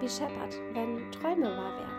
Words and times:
wie 0.00 0.08
Shepard, 0.08 0.54
wenn 0.74 1.10
Träume 1.10 1.46
wahr 1.46 1.78
werden. 1.78 1.96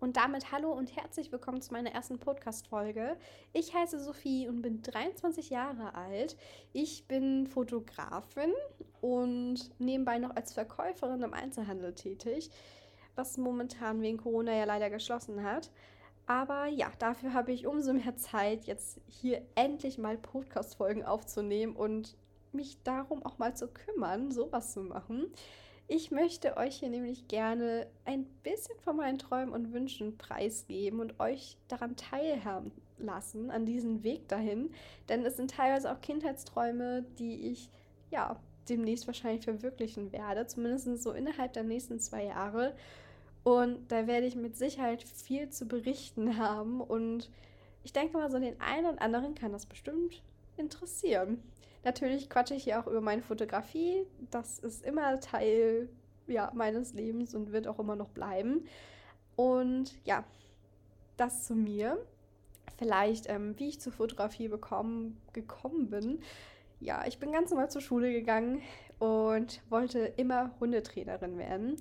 Und 0.00 0.16
damit 0.16 0.52
hallo 0.52 0.72
und 0.72 0.96
herzlich 0.96 1.30
willkommen 1.32 1.60
zu 1.60 1.72
meiner 1.72 1.90
ersten 1.90 2.18
Podcast-Folge. 2.18 3.18
Ich 3.52 3.74
heiße 3.74 4.00
Sophie 4.00 4.48
und 4.48 4.62
bin 4.62 4.80
23 4.80 5.50
Jahre 5.50 5.94
alt. 5.94 6.36
Ich 6.72 7.06
bin 7.06 7.46
Fotografin 7.46 8.54
und 9.02 9.70
nebenbei 9.78 10.18
noch 10.18 10.34
als 10.34 10.54
Verkäuferin 10.54 11.22
im 11.22 11.34
Einzelhandel 11.34 11.92
tätig, 11.92 12.50
was 13.16 13.36
momentan 13.36 14.00
wegen 14.00 14.16
Corona 14.16 14.54
ja 14.54 14.64
leider 14.64 14.88
geschlossen 14.88 15.42
hat. 15.42 15.70
Aber 16.26 16.66
ja, 16.66 16.90
dafür 16.98 17.32
habe 17.32 17.52
ich 17.52 17.66
umso 17.66 17.92
mehr 17.92 18.16
Zeit, 18.16 18.64
jetzt 18.64 19.00
hier 19.06 19.42
endlich 19.54 19.96
mal 19.96 20.18
Podcast-Folgen 20.18 21.04
aufzunehmen 21.04 21.76
und 21.76 22.16
mich 22.52 22.82
darum 22.82 23.24
auch 23.24 23.38
mal 23.38 23.56
zu 23.56 23.68
kümmern, 23.68 24.32
sowas 24.32 24.72
zu 24.72 24.80
machen. 24.80 25.32
Ich 25.88 26.10
möchte 26.10 26.56
euch 26.56 26.80
hier 26.80 26.88
nämlich 26.88 27.28
gerne 27.28 27.86
ein 28.04 28.24
bisschen 28.42 28.76
von 28.80 28.96
meinen 28.96 29.18
Träumen 29.18 29.54
und 29.54 29.72
Wünschen 29.72 30.18
preisgeben 30.18 30.98
und 30.98 31.20
euch 31.20 31.58
daran 31.68 31.94
teilhaben 31.94 32.72
lassen, 32.98 33.52
an 33.52 33.66
diesem 33.66 34.02
Weg 34.02 34.26
dahin. 34.26 34.70
Denn 35.08 35.24
es 35.24 35.36
sind 35.36 35.52
teilweise 35.52 35.92
auch 35.92 36.00
Kindheitsträume, 36.00 37.04
die 37.20 37.52
ich 37.52 37.70
ja 38.10 38.40
demnächst 38.68 39.06
wahrscheinlich 39.06 39.44
verwirklichen 39.44 40.10
werde, 40.10 40.48
zumindest 40.48 41.04
so 41.04 41.12
innerhalb 41.12 41.52
der 41.52 41.62
nächsten 41.62 42.00
zwei 42.00 42.24
Jahre. 42.24 42.74
Und 43.46 43.92
da 43.92 44.08
werde 44.08 44.26
ich 44.26 44.34
mit 44.34 44.56
Sicherheit 44.56 45.04
viel 45.04 45.50
zu 45.50 45.68
berichten 45.68 46.36
haben. 46.36 46.80
Und 46.80 47.30
ich 47.84 47.92
denke 47.92 48.18
mal, 48.18 48.28
so 48.28 48.40
den 48.40 48.60
einen 48.60 48.86
und 48.86 48.98
anderen 48.98 49.36
kann 49.36 49.52
das 49.52 49.66
bestimmt 49.66 50.20
interessieren. 50.56 51.40
Natürlich 51.84 52.28
quatsche 52.28 52.54
ich 52.54 52.64
hier 52.64 52.80
auch 52.80 52.88
über 52.88 53.00
meine 53.00 53.22
Fotografie. 53.22 54.04
Das 54.32 54.58
ist 54.58 54.84
immer 54.84 55.20
Teil 55.20 55.88
ja, 56.26 56.50
meines 56.54 56.92
Lebens 56.94 57.36
und 57.36 57.52
wird 57.52 57.68
auch 57.68 57.78
immer 57.78 57.94
noch 57.94 58.08
bleiben. 58.08 58.66
Und 59.36 59.94
ja, 60.04 60.24
das 61.16 61.44
zu 61.44 61.54
mir. 61.54 62.04
Vielleicht, 62.78 63.28
ähm, 63.28 63.54
wie 63.58 63.68
ich 63.68 63.80
zur 63.80 63.92
Fotografie 63.92 64.48
bekommen, 64.48 65.20
gekommen 65.32 65.88
bin. 65.88 66.18
Ja, 66.80 67.06
ich 67.06 67.20
bin 67.20 67.30
ganz 67.30 67.50
normal 67.50 67.70
zur 67.70 67.80
Schule 67.80 68.10
gegangen 68.10 68.60
und 68.98 69.62
wollte 69.70 70.00
immer 70.00 70.50
Hundetrainerin 70.58 71.38
werden. 71.38 71.76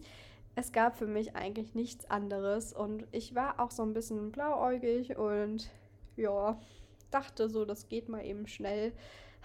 Es 0.56 0.72
gab 0.72 0.98
für 0.98 1.08
mich 1.08 1.36
eigentlich 1.36 1.76
nichts 1.76 2.10
anderes 2.10 2.74
und 2.74 3.06
ich 3.12 3.36
war 3.36 3.60
auch 3.60 3.72
so 3.72 3.84
ein 3.84 3.94
bisschen 3.94 4.32
blauäugig 4.32 5.18
und 5.18 5.70
ja, 6.16 6.58
dachte 7.12 7.50
so, 7.50 7.66
das 7.66 7.90
geht 7.90 8.08
mal 8.10 8.26
eben 8.26 8.48
schnell 8.48 8.94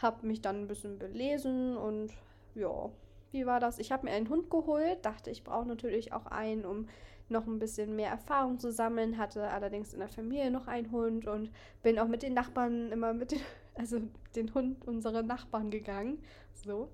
habe 0.02 0.26
mich 0.26 0.40
dann 0.40 0.62
ein 0.62 0.66
bisschen 0.66 0.98
belesen 0.98 1.76
und 1.76 2.12
ja, 2.54 2.90
wie 3.32 3.46
war 3.46 3.60
das? 3.60 3.78
Ich 3.78 3.92
habe 3.92 4.06
mir 4.06 4.12
einen 4.12 4.28
Hund 4.28 4.50
geholt, 4.50 5.04
dachte, 5.04 5.30
ich 5.30 5.44
brauche 5.44 5.66
natürlich 5.66 6.12
auch 6.12 6.26
einen, 6.26 6.64
um 6.64 6.88
noch 7.28 7.46
ein 7.46 7.60
bisschen 7.60 7.94
mehr 7.94 8.10
Erfahrung 8.10 8.58
zu 8.58 8.72
sammeln, 8.72 9.16
hatte 9.16 9.48
allerdings 9.48 9.92
in 9.92 10.00
der 10.00 10.08
Familie 10.08 10.50
noch 10.50 10.66
einen 10.66 10.90
Hund 10.90 11.26
und 11.26 11.50
bin 11.82 11.98
auch 11.98 12.08
mit 12.08 12.22
den 12.22 12.34
Nachbarn 12.34 12.90
immer 12.90 13.12
mit 13.12 13.32
den, 13.32 13.40
also 13.74 14.00
den 14.34 14.52
Hund 14.54 14.86
unserer 14.86 15.22
Nachbarn 15.22 15.70
gegangen. 15.70 16.18
So. 16.54 16.88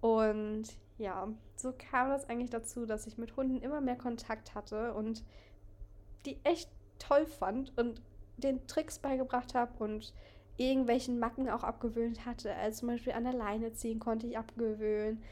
Und 0.00 0.64
ja, 0.98 1.28
so 1.56 1.72
kam 1.72 2.10
das 2.10 2.28
eigentlich 2.28 2.50
dazu, 2.50 2.86
dass 2.86 3.06
ich 3.06 3.18
mit 3.18 3.36
Hunden 3.36 3.60
immer 3.60 3.80
mehr 3.80 3.96
Kontakt 3.96 4.54
hatte 4.54 4.94
und 4.94 5.24
die 6.26 6.38
echt 6.44 6.70
toll 6.98 7.26
fand 7.26 7.76
und 7.78 8.02
den 8.36 8.66
Tricks 8.66 8.98
beigebracht 8.98 9.54
habe 9.54 9.82
und 9.82 10.12
irgendwelchen 10.56 11.18
Macken 11.18 11.48
auch 11.48 11.64
abgewöhnt 11.64 12.26
hatte. 12.26 12.54
Also 12.54 12.80
zum 12.80 12.88
Beispiel 12.88 13.14
an 13.14 13.24
der 13.24 13.32
Leine 13.32 13.72
ziehen 13.72 13.98
konnte 13.98 14.26
ich 14.26 14.36
abgewöhnen. 14.36 15.22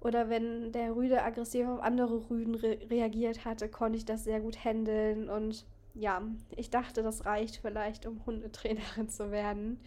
Oder 0.00 0.30
wenn 0.30 0.70
der 0.70 0.94
Rüde 0.94 1.22
aggressiv 1.22 1.66
auf 1.66 1.80
andere 1.80 2.30
Rüden 2.30 2.54
re 2.54 2.78
reagiert 2.88 3.44
hatte, 3.44 3.68
konnte 3.68 3.98
ich 3.98 4.04
das 4.04 4.22
sehr 4.22 4.40
gut 4.40 4.64
handeln. 4.64 5.28
Und 5.28 5.66
ja, 5.94 6.22
ich 6.56 6.70
dachte, 6.70 7.02
das 7.02 7.26
reicht 7.26 7.56
vielleicht, 7.56 8.06
um 8.06 8.24
Hundetrainerin 8.24 9.08
zu 9.08 9.32
werden. 9.32 9.80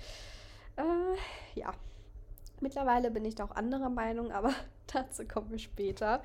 Äh, 0.76 1.60
ja, 1.60 1.72
mittlerweile 2.62 3.12
bin 3.12 3.26
ich 3.26 3.36
da 3.36 3.46
auch 3.46 3.52
anderer 3.52 3.90
Meinung, 3.90 4.32
aber 4.32 4.54
dazu 4.94 5.26
kommen 5.26 5.52
wir 5.52 5.60
später. 5.60 6.22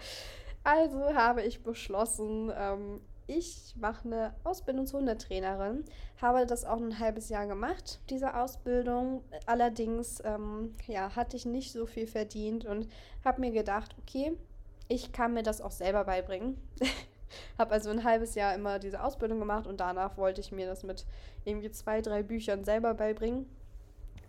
Also 0.65 1.15
habe 1.15 1.43
ich 1.43 1.63
beschlossen, 1.63 2.53
ähm, 2.57 3.01
ich 3.29 3.75
mache 3.77 4.07
eine 4.07 4.35
Ausbildung 4.45 4.87
zur 4.87 5.01
Hundetrainerin, 5.01 5.85
habe 6.21 6.47
das 6.47 6.65
auch 6.65 6.81
ein 6.81 6.99
halbes 6.99 7.29
Jahr 7.29 7.47
gemacht, 7.47 8.01
diese 8.11 8.37
Ausbildung. 8.37 9.23
Allerdings 9.47 10.23
ähm, 10.25 10.75
ja, 10.87 11.15
hatte 11.15 11.37
ich 11.37 11.45
nicht 11.45 11.73
so 11.73 11.87
viel 11.87 12.07
verdient 12.07 12.65
und 12.65 12.89
habe 13.25 13.41
mir 13.41 13.51
gedacht, 13.51 13.95
okay, 14.01 14.37
ich 14.89 15.13
kann 15.13 15.35
mir 15.35 15.43
das 15.43 15.61
auch 15.61 15.73
selber 15.73 16.05
beibringen. 16.05 16.57
habe 17.59 17.73
also 17.73 17.91
ein 17.91 18.05
halbes 18.05 18.35
Jahr 18.35 18.55
immer 18.55 18.79
diese 18.79 19.03
Ausbildung 19.03 19.41
gemacht 19.41 19.67
und 19.67 19.81
danach 19.81 20.17
wollte 20.17 20.41
ich 20.41 20.53
mir 20.53 20.67
das 20.67 20.85
mit 20.85 21.05
irgendwie 21.45 21.71
zwei, 21.71 22.01
drei 22.01 22.23
Büchern 22.23 22.65
selber 22.65 22.95
beibringen. 22.95 23.47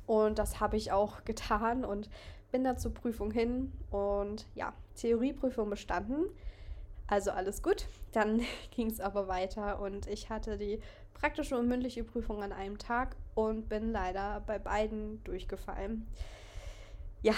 Und 0.08 0.40
das 0.40 0.60
habe 0.60 0.78
ich 0.78 0.92
auch 0.92 1.24
getan 1.26 1.86
und 1.86 2.10
bin 2.52 2.64
da 2.64 2.78
zur 2.78 2.94
Prüfung 2.94 3.30
hin 3.30 3.72
und 3.92 4.48
ja, 4.56 4.74
Theorieprüfung 4.96 5.70
bestanden. 5.70 6.26
Also 7.06 7.32
alles 7.32 7.62
gut. 7.62 7.86
Dann 8.14 8.42
ging 8.72 8.88
es 8.88 9.00
aber 9.00 9.28
weiter 9.28 9.80
und 9.80 10.08
ich 10.08 10.30
hatte 10.30 10.58
die 10.58 10.80
praktische 11.14 11.58
und 11.58 11.68
mündliche 11.68 12.04
Prüfung 12.04 12.44
an 12.44 12.52
einem 12.52 12.78
Tag 12.78 13.16
und 13.36 13.70
bin 13.70 13.92
leider 13.92 14.42
bei 14.46 14.60
beiden 14.60 15.24
durchgefallen. 15.24 16.08
Ja, 17.22 17.34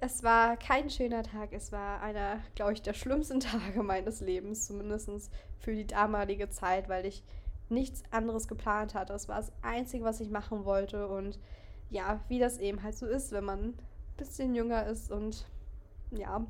es 0.00 0.22
war 0.22 0.56
kein 0.56 0.90
schöner 0.90 1.22
Tag. 1.24 1.52
Es 1.52 1.72
war 1.72 2.00
einer, 2.02 2.40
glaube 2.54 2.72
ich, 2.72 2.82
der 2.82 2.94
schlimmsten 2.94 3.40
Tage 3.40 3.82
meines 3.82 4.20
Lebens, 4.20 4.66
zumindest 4.66 5.10
für 5.58 5.74
die 5.74 5.86
damalige 5.86 6.48
Zeit, 6.48 6.88
weil 6.88 7.06
ich 7.06 7.24
nichts 7.68 8.02
anderes 8.10 8.48
geplant 8.48 8.94
hatte. 8.94 9.12
Das 9.12 9.28
war 9.28 9.36
das 9.36 9.52
Einzige, 9.62 10.04
was 10.04 10.20
ich 10.20 10.30
machen 10.30 10.64
wollte. 10.64 11.08
Und 11.08 11.38
ja, 11.90 12.20
wie 12.28 12.38
das 12.38 12.58
eben 12.58 12.82
halt 12.82 12.96
so 12.96 13.06
ist, 13.06 13.32
wenn 13.32 13.44
man 13.44 13.60
ein 13.60 13.78
bisschen 14.16 14.54
jünger 14.54 14.86
ist 14.86 15.10
und 15.10 15.46
ja, 16.10 16.46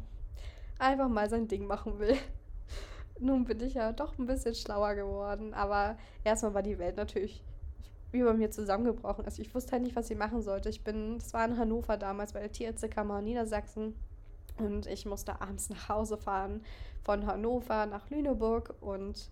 einfach 0.79 1.09
mal 1.09 1.29
sein 1.29 1.49
Ding 1.49 1.67
machen 1.67 1.99
will. 1.99 2.17
Nun 3.21 3.45
bin 3.45 3.61
ich 3.61 3.75
ja 3.75 3.93
doch 3.93 4.19
ein 4.19 4.27
bisschen 4.27 4.55
schlauer 4.55 4.95
geworden, 4.95 5.55
aber 5.55 5.97
erstmal 6.25 6.55
war 6.55 6.63
die 6.63 6.79
Welt 6.79 6.97
natürlich 6.97 7.43
über 8.13 8.33
mir 8.33 8.51
zusammengebrochen. 8.51 9.25
Also 9.25 9.43
ich 9.43 9.55
wusste 9.55 9.73
halt 9.73 9.83
nicht, 9.83 9.97
was 9.97 10.11
ich 10.11 10.17
machen 10.17 10.41
sollte. 10.41 10.69
Ich 10.69 10.83
bin, 10.83 11.19
das 11.19 11.33
war 11.35 11.45
in 11.45 11.59
Hannover 11.59 11.97
damals 11.97 12.33
bei 12.33 12.41
der 12.41 12.53
Tierärztekammer 12.53 13.19
in 13.19 13.27
Niedersachsen 13.27 13.95
und 14.59 14.87
ich 14.87 15.07
musste 15.07 15.41
abends 15.41 15.69
nach 15.69 15.89
Hause 15.89 16.17
fahren 16.17 16.63
von 17.03 17.27
Hannover 17.27 17.87
nach 17.87 18.09
Lüneburg 18.11 18.75
und 18.81 19.31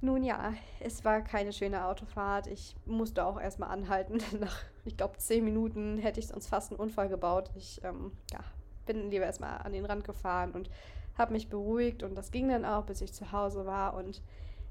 nun 0.00 0.22
ja, 0.22 0.52
es 0.80 1.04
war 1.04 1.22
keine 1.22 1.52
schöne 1.52 1.86
Autofahrt. 1.86 2.46
Ich 2.46 2.76
musste 2.84 3.24
auch 3.24 3.40
erstmal 3.40 3.70
anhalten. 3.70 4.18
Nach, 4.40 4.58
ich 4.84 4.96
glaube, 4.96 5.18
zehn 5.18 5.44
Minuten 5.44 5.98
hätte 5.98 6.20
ich 6.20 6.28
sonst 6.28 6.48
fast 6.48 6.70
einen 6.70 6.80
Unfall 6.80 7.08
gebaut. 7.08 7.50
Ich 7.54 7.82
ähm, 7.82 8.12
ja, 8.32 8.40
bin 8.84 9.10
lieber 9.10 9.24
erstmal 9.24 9.58
an 9.58 9.72
den 9.72 9.84
Rand 9.84 10.04
gefahren 10.04 10.52
und 10.52 10.70
habe 11.16 11.32
mich 11.32 11.48
beruhigt 11.48 12.02
und 12.02 12.14
das 12.14 12.30
ging 12.30 12.48
dann 12.48 12.64
auch, 12.64 12.84
bis 12.84 13.00
ich 13.00 13.12
zu 13.12 13.32
Hause 13.32 13.64
war. 13.64 13.94
Und 13.94 14.22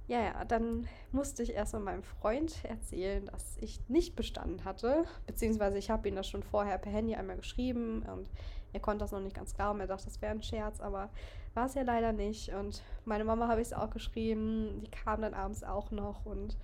ja, 0.07 0.21
ja, 0.21 0.45
dann 0.45 0.87
musste 1.11 1.41
ich 1.41 1.53
erstmal 1.53 1.81
meinem 1.81 2.03
Freund 2.03 2.63
erzählen, 2.63 3.25
dass 3.25 3.57
ich 3.57 3.79
nicht 3.89 4.15
bestanden 4.15 4.63
hatte. 4.63 5.05
Beziehungsweise 5.25 5.77
ich 5.79 5.89
habe 5.89 6.07
ihm 6.07 6.15
das 6.15 6.27
schon 6.27 6.43
vorher 6.43 6.77
per 6.77 6.91
Handy 6.91 7.15
einmal 7.15 7.37
geschrieben 7.37 8.03
und 8.03 8.29
er 8.73 8.79
konnte 8.79 8.99
das 8.99 9.11
noch 9.11 9.21
nicht 9.21 9.35
ganz 9.35 9.55
glauben. 9.55 9.79
Er 9.79 9.87
dachte, 9.87 10.05
das 10.05 10.21
wäre 10.21 10.33
ein 10.33 10.43
Scherz, 10.43 10.79
aber 10.81 11.09
war 11.55 11.65
es 11.65 11.73
ja 11.73 11.81
leider 11.81 12.11
nicht. 12.11 12.53
Und 12.53 12.83
meine 13.05 13.25
Mama 13.25 13.47
habe 13.47 13.61
ich 13.61 13.67
es 13.67 13.73
auch 13.73 13.89
geschrieben. 13.89 14.81
Die 14.81 14.91
kam 14.91 15.21
dann 15.21 15.33
abends 15.33 15.63
auch 15.63 15.91
noch 15.91 16.25
und 16.25 16.57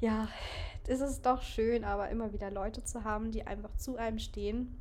ja, 0.00 0.28
es 0.86 1.00
ist 1.00 1.26
doch 1.26 1.42
schön, 1.42 1.84
aber 1.84 2.08
immer 2.08 2.32
wieder 2.32 2.50
Leute 2.50 2.82
zu 2.82 3.04
haben, 3.04 3.30
die 3.30 3.46
einfach 3.46 3.76
zu 3.76 3.96
einem 3.96 4.18
stehen 4.18 4.76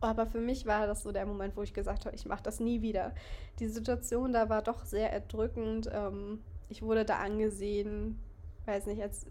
aber 0.00 0.26
für 0.26 0.40
mich 0.40 0.66
war 0.66 0.86
das 0.86 1.02
so 1.02 1.12
der 1.12 1.26
Moment, 1.26 1.56
wo 1.56 1.62
ich 1.62 1.74
gesagt 1.74 2.06
habe, 2.06 2.14
ich 2.14 2.26
mache 2.26 2.42
das 2.42 2.60
nie 2.60 2.82
wieder. 2.82 3.12
Die 3.58 3.68
Situation 3.68 4.32
da 4.32 4.48
war 4.48 4.62
doch 4.62 4.84
sehr 4.84 5.12
erdrückend. 5.12 5.90
Ähm, 5.92 6.42
ich 6.68 6.82
wurde 6.82 7.04
da 7.04 7.18
angesehen, 7.18 8.18
weiß 8.66 8.86
nicht, 8.86 9.02
als 9.02 9.26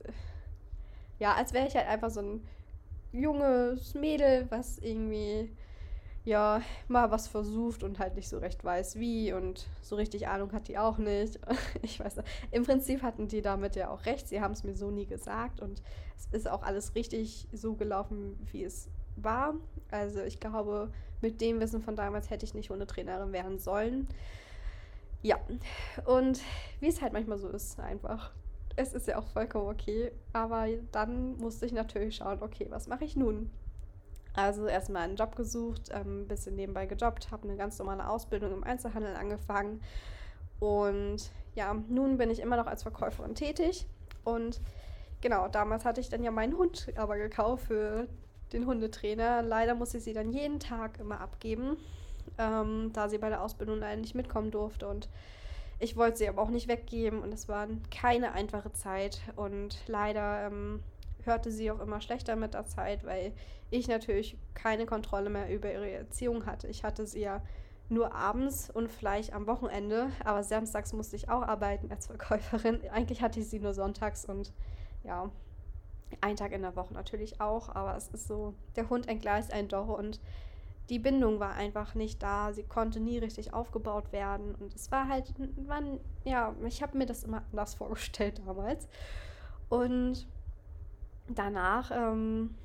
ja, 1.19 1.33
als 1.33 1.53
wäre 1.53 1.67
ich 1.67 1.75
halt 1.75 1.87
einfach 1.87 2.09
so 2.11 2.21
ein 2.21 2.43
junges 3.11 3.95
Mädel, 3.95 4.45
was 4.49 4.77
irgendwie 4.77 5.51
ja 6.27 6.61
mal 6.89 7.09
was 7.09 7.27
versucht 7.27 7.83
und 7.83 7.99
halt 7.99 8.15
nicht 8.15 8.27
so 8.27 8.37
recht 8.37 8.63
weiß 8.63 8.97
wie 8.97 9.31
und 9.31 9.65
so 9.81 9.95
richtig 9.95 10.27
Ahnung 10.27 10.51
hat 10.51 10.67
die 10.67 10.77
auch 10.77 10.97
nicht. 10.97 11.39
Ich 11.81 11.99
weiß, 11.99 12.17
im 12.51 12.65
Prinzip 12.65 13.01
hatten 13.01 13.27
die 13.27 13.41
damit 13.41 13.75
ja 13.75 13.89
auch 13.89 14.05
recht. 14.05 14.27
Sie 14.27 14.41
haben 14.41 14.51
es 14.51 14.63
mir 14.63 14.75
so 14.75 14.91
nie 14.91 15.05
gesagt 15.05 15.61
und 15.61 15.81
es 16.17 16.27
ist 16.31 16.49
auch 16.49 16.63
alles 16.63 16.95
richtig 16.95 17.47
so 17.53 17.75
gelaufen, 17.75 18.37
wie 18.51 18.63
es 18.63 18.89
war. 19.15 19.55
Also 19.89 20.21
ich 20.21 20.39
glaube, 20.39 20.91
mit 21.21 21.39
dem 21.39 21.61
Wissen 21.61 21.81
von 21.81 21.95
damals 21.95 22.29
hätte 22.29 22.45
ich 22.45 22.53
nicht 22.53 22.69
Hundetrainerin 22.69 23.31
werden 23.31 23.59
sollen. 23.59 24.07
Ja, 25.21 25.39
und 26.05 26.41
wie 26.81 26.87
es 26.87 27.01
halt 27.01 27.13
manchmal 27.13 27.37
so 27.37 27.47
ist, 27.47 27.79
einfach. 27.79 28.31
es 28.75 28.93
ist 28.93 29.07
ja 29.07 29.17
auch 29.17 29.27
vollkommen 29.27 29.69
okay. 29.69 30.11
Aber 30.33 30.67
dann 30.91 31.37
musste 31.37 31.65
ich 31.65 31.71
natürlich 31.71 32.17
schauen, 32.17 32.41
okay, 32.41 32.67
was 32.69 32.87
mache 32.87 33.05
ich 33.05 33.15
nun? 33.15 33.49
Also 34.37 34.67
erstmal 34.67 35.01
einen 35.01 35.15
Job 35.15 35.35
gesucht, 35.35 35.91
ein 35.91 36.05
ähm, 36.05 36.27
bisschen 36.27 36.55
nebenbei 36.55 36.85
gejobbt, 36.85 37.31
habe 37.31 37.47
eine 37.47 37.57
ganz 37.57 37.79
normale 37.79 38.07
Ausbildung 38.07 38.53
im 38.53 38.63
Einzelhandel 38.63 39.15
angefangen. 39.15 39.81
Und 40.59 41.31
ja, 41.55 41.73
nun 41.89 42.17
bin 42.17 42.29
ich 42.29 42.39
immer 42.39 42.55
noch 42.55 42.67
als 42.67 42.83
Verkäuferin 42.83 43.33
tätig. 43.33 43.87
Und 44.23 44.61
genau, 45.21 45.47
damals 45.47 45.85
hatte 45.85 46.01
ich 46.01 46.09
dann 46.09 46.23
ja 46.23 46.29
meinen 46.29 46.55
Hund 46.55 46.87
aber 46.97 47.17
gekauft 47.17 47.65
für 47.65 48.07
den 48.53 48.67
Hundetrainer. 48.67 49.41
Leider 49.41 49.73
muss 49.73 49.95
ich 49.95 50.03
sie 50.03 50.13
dann 50.13 50.31
jeden 50.31 50.59
Tag 50.59 50.99
immer 50.99 51.19
abgeben, 51.19 51.75
ähm, 52.37 52.91
da 52.93 53.09
sie 53.09 53.17
bei 53.17 53.29
der 53.29 53.41
Ausbildung 53.41 53.79
leider 53.79 53.99
nicht 53.99 54.13
mitkommen 54.13 54.51
durfte. 54.51 54.87
Und 54.87 55.09
ich 55.79 55.97
wollte 55.97 56.17
sie 56.17 56.29
aber 56.29 56.43
auch 56.43 56.51
nicht 56.51 56.67
weggeben 56.67 57.23
und 57.23 57.33
es 57.33 57.49
war 57.49 57.67
keine 57.89 58.33
einfache 58.33 58.71
Zeit. 58.71 59.19
Und 59.35 59.79
leider 59.87 60.45
ähm, 60.45 60.83
hörte 61.27 61.51
sie 61.51 61.69
auch 61.71 61.79
immer 61.79 62.01
schlechter 62.01 62.35
mit 62.35 62.53
der 62.53 62.65
Zeit, 62.65 63.05
weil 63.05 63.33
ich 63.69 63.87
natürlich 63.87 64.37
keine 64.53 64.85
Kontrolle 64.85 65.29
mehr 65.29 65.53
über 65.53 65.71
ihre 65.71 65.89
Erziehung 65.89 66.45
hatte. 66.45 66.67
Ich 66.67 66.83
hatte 66.83 67.05
sie 67.05 67.21
ja 67.21 67.41
nur 67.89 68.13
abends 68.13 68.69
und 68.69 68.91
vielleicht 68.91 69.33
am 69.33 69.47
Wochenende, 69.47 70.09
aber 70.23 70.43
samstags 70.43 70.93
musste 70.93 71.15
ich 71.15 71.29
auch 71.29 71.41
arbeiten 71.41 71.89
als 71.91 72.07
Verkäuferin. 72.07 72.81
Eigentlich 72.91 73.21
hatte 73.21 73.39
ich 73.39 73.49
sie 73.49 73.59
nur 73.59 73.73
sonntags 73.73 74.25
und 74.25 74.51
ja, 75.03 75.29
ein 76.21 76.35
Tag 76.35 76.51
in 76.51 76.61
der 76.61 76.75
Woche 76.75 76.93
natürlich 76.93 77.39
auch, 77.41 77.69
aber 77.69 77.95
es 77.95 78.07
ist 78.09 78.27
so, 78.27 78.53
der 78.75 78.89
Hund 78.89 79.07
entgleist 79.07 79.53
einen 79.53 79.67
doch 79.67 79.87
und 79.87 80.19
die 80.89 80.99
Bindung 80.99 81.39
war 81.39 81.53
einfach 81.53 81.95
nicht 81.95 82.23
da. 82.23 82.53
Sie 82.53 82.63
konnte 82.63 82.99
nie 82.99 83.17
richtig 83.17 83.53
aufgebaut 83.53 84.11
werden 84.11 84.55
und 84.55 84.73
es 84.73 84.89
war 84.91 85.07
halt, 85.07 85.33
man, 85.67 85.99
ja, 86.23 86.55
ich 86.65 86.81
habe 86.81 86.97
mir 86.97 87.05
das 87.05 87.23
immer 87.23 87.43
anders 87.51 87.73
vorgestellt 87.75 88.41
damals. 88.45 88.87
Und 89.69 90.27
danach, 91.29 91.91
ähm, 91.91 92.55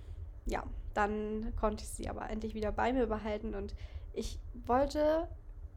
ja, 0.47 0.65
dann 0.95 1.53
konnte 1.59 1.85
ich 1.85 1.89
sie 1.89 2.09
aber 2.09 2.29
endlich 2.31 2.55
wieder 2.55 2.73
bei 2.73 2.93
mir 2.93 3.07
behalten 3.07 3.55
und 3.55 3.75
ich 4.13 4.39
wollte 4.67 5.29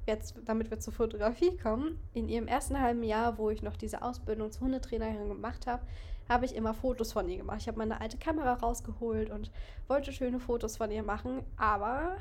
jetzt, 0.07 0.35
damit 0.45 0.69
wir 0.69 0.79
zur 0.79 0.93
Fotografie 0.93 1.57
kommen, 1.57 1.99
in 2.13 2.29
ihrem 2.29 2.47
ersten 2.47 2.79
halben 2.79 3.03
Jahr, 3.03 3.37
wo 3.37 3.49
ich 3.49 3.63
noch 3.63 3.75
diese 3.75 4.01
Ausbildung 4.01 4.51
zur 4.51 4.63
Hundetrainerin 4.65 5.29
gemacht 5.29 5.67
habe, 5.67 5.83
habe 6.29 6.45
ich 6.45 6.55
immer 6.55 6.73
Fotos 6.73 7.13
von 7.13 7.29
ihr 7.29 7.37
gemacht. 7.37 7.61
Ich 7.61 7.67
habe 7.67 7.77
meine 7.77 8.01
alte 8.01 8.17
Kamera 8.17 8.53
rausgeholt 8.53 9.29
und 9.29 9.51
wollte 9.87 10.11
schöne 10.11 10.39
Fotos 10.39 10.77
von 10.77 10.91
ihr 10.91 11.03
machen, 11.03 11.43
aber 11.57 12.17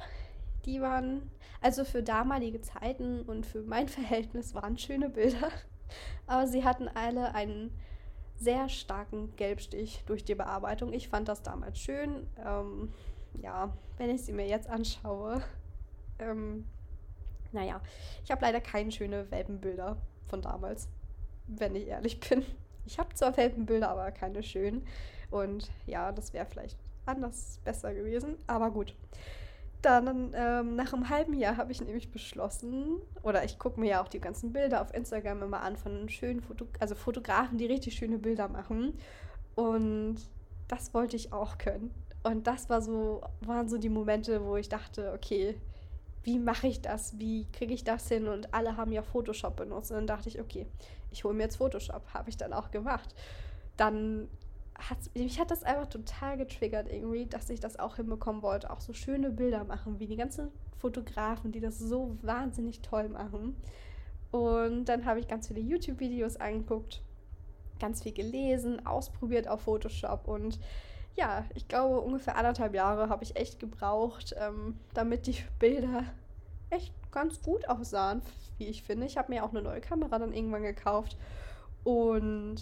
die 0.65 0.81
waren, 0.81 1.31
also 1.61 1.85
für 1.85 2.03
damalige 2.03 2.61
Zeiten 2.61 3.23
und 3.23 3.47
für 3.47 3.63
mein 3.63 3.89
Verhältnis 3.89 4.55
waren 4.55 4.79
schöne 4.79 5.09
Bilder, 5.09 5.51
aber 6.27 6.47
sie 6.47 6.65
hatten 6.65 6.89
alle 6.89 7.35
einen 7.35 7.71
sehr 8.45 8.69
starken 8.69 9.35
Gelbstich 9.37 10.05
durch 10.07 10.25
die 10.25 10.35
Bearbeitung. 10.35 10.93
Ich 10.93 11.09
fand 11.09 11.29
das 11.29 11.43
damals 11.43 11.79
schön. 11.79 12.27
Ähm, 12.45 12.93
ja, 13.43 13.73
wenn 13.97 14.11
ich 14.11 14.23
sie 14.23 14.33
mir 14.33 14.47
jetzt 14.47 14.69
anschaue, 14.69 15.43
ähm, 16.19 16.67
naja, 17.53 17.81
ich 18.23 18.31
habe 18.31 18.43
leider 18.43 18.61
keine 18.61 18.93
schöne 18.93 19.31
Welpenbilder 19.31 19.97
von 20.29 20.43
damals, 20.43 20.89
wenn 21.47 21.75
ich 21.75 21.87
ehrlich 21.87 22.21
bin. 22.21 22.45
Ich 22.87 22.99
habe 22.99 23.15
zwar 23.15 23.37
Welpenbilder, 23.37 23.89
aber 23.89 24.11
keine 24.13 24.43
schönen. 24.43 24.87
Und 25.31 25.71
ja, 25.87 26.13
das 26.13 26.33
wäre 26.33 26.47
vielleicht 26.47 26.77
anders 27.07 27.61
besser 27.65 27.95
gewesen, 27.95 28.37
aber 28.47 28.71
gut. 28.71 28.95
Dann 29.85 30.33
ähm, 30.35 30.77
nach 30.77 30.95
einem 30.95 31.11
halben 31.11 31.35
Jahr 31.35 31.59
habe 31.59 31.71
ich 31.71 31.83
nämlich 31.83 32.11
beschlossen, 32.11 33.03
oder 33.23 33.45
ich 33.45 33.59
gucke 33.59 33.79
mir 33.79 33.91
ja 33.91 34.03
auch 34.03 34.09
die 34.09 34.21
ganzen 34.21 34.51
Bilder 34.51 34.81
auf 34.81 34.95
Instagram 34.95 35.43
immer 35.43 35.61
an 35.61 35.77
von 35.77 36.09
schönen 36.09 36.41
Foto 36.41 36.67
also 36.81 36.95
Fotografen, 36.95 37.59
die 37.59 37.67
richtig 37.67 37.95
schöne 37.95 38.17
Bilder 38.17 38.49
machen. 38.49 38.97
Und 39.57 40.17
das 40.69 40.95
wollte 40.95 41.17
ich 41.17 41.35
auch 41.35 41.59
können. 41.59 41.93
Und 42.23 42.47
das 42.47 42.71
war 42.71 42.81
so, 42.81 43.21
waren 43.43 43.69
so 43.69 43.77
die 43.77 43.91
Momente, 43.91 44.43
wo 44.47 44.57
ich 44.57 44.71
dachte, 44.71 45.13
okay, 45.13 45.61
wie 46.23 46.39
mache 46.39 46.67
ich 46.67 46.81
das? 46.81 47.19
Wie 47.19 47.47
kriege 47.53 47.75
ich 47.75 47.85
das 47.85 48.09
hin? 48.09 48.27
Und 48.27 48.55
alle 48.55 48.79
haben 48.79 48.91
ja 48.91 49.03
Photoshop 49.03 49.57
benutzt. 49.57 49.91
Und 49.91 49.99
dann 49.99 50.07
dachte 50.07 50.31
ich, 50.31 50.41
okay, 50.41 50.67
ich 51.11 51.25
hole 51.25 51.35
mir 51.35 51.43
jetzt 51.43 51.57
Photoshop. 51.57 52.15
Habe 52.15 52.31
ich 52.31 52.39
dann 52.39 52.55
auch 52.55 52.71
gemacht. 52.71 53.15
Dann 53.77 54.29
mich 55.15 55.39
hat 55.39 55.51
das 55.51 55.63
einfach 55.63 55.87
total 55.87 56.37
getriggert 56.37 56.89
irgendwie, 56.91 57.27
dass 57.27 57.49
ich 57.51 57.61
das 57.61 57.79
auch 57.79 57.97
hinbekommen 57.97 58.43
wollte. 58.43 58.71
Auch 58.71 58.81
so 58.81 58.93
schöne 58.93 59.31
Bilder 59.31 59.65
machen, 59.65 59.99
wie 60.01 60.07
die 60.07 60.17
ganzen 60.17 60.51
Fotografen, 60.79 61.53
die 61.53 61.61
das 61.61 61.79
so 61.79 62.17
wahnsinnig 62.23 62.81
toll 62.81 63.09
machen. 63.09 63.57
Und 64.31 64.87
dann 64.87 65.05
habe 65.05 65.21
ich 65.21 65.29
ganz 65.29 65.49
viele 65.49 65.61
YouTube-Videos 65.61 66.37
angeguckt, 66.37 67.03
ganz 67.79 68.03
viel 68.03 68.13
gelesen, 68.13 68.85
ausprobiert 68.85 69.47
auf 69.49 69.63
Photoshop 69.63 70.27
und 70.27 70.59
ja, 71.17 71.45
ich 71.55 71.69
glaube, 71.69 72.01
ungefähr 72.01 72.37
anderthalb 72.37 72.75
Jahre 72.75 73.09
habe 73.09 73.23
ich 73.23 73.37
echt 73.37 73.61
gebraucht, 73.61 74.35
ähm, 74.39 74.79
damit 74.95 75.27
die 75.27 75.37
Bilder 75.59 76.05
echt 76.71 76.93
ganz 77.13 77.41
gut 77.41 77.69
aussahen, 77.69 78.23
wie 78.59 78.67
ich 78.67 78.83
finde. 78.83 79.07
Ich 79.07 79.17
habe 79.17 79.33
mir 79.33 79.45
auch 79.45 79.51
eine 79.51 79.63
neue 79.63 79.81
Kamera 79.81 80.19
dann 80.19 80.33
irgendwann 80.33 80.63
gekauft 80.63 81.17
und 81.85 82.57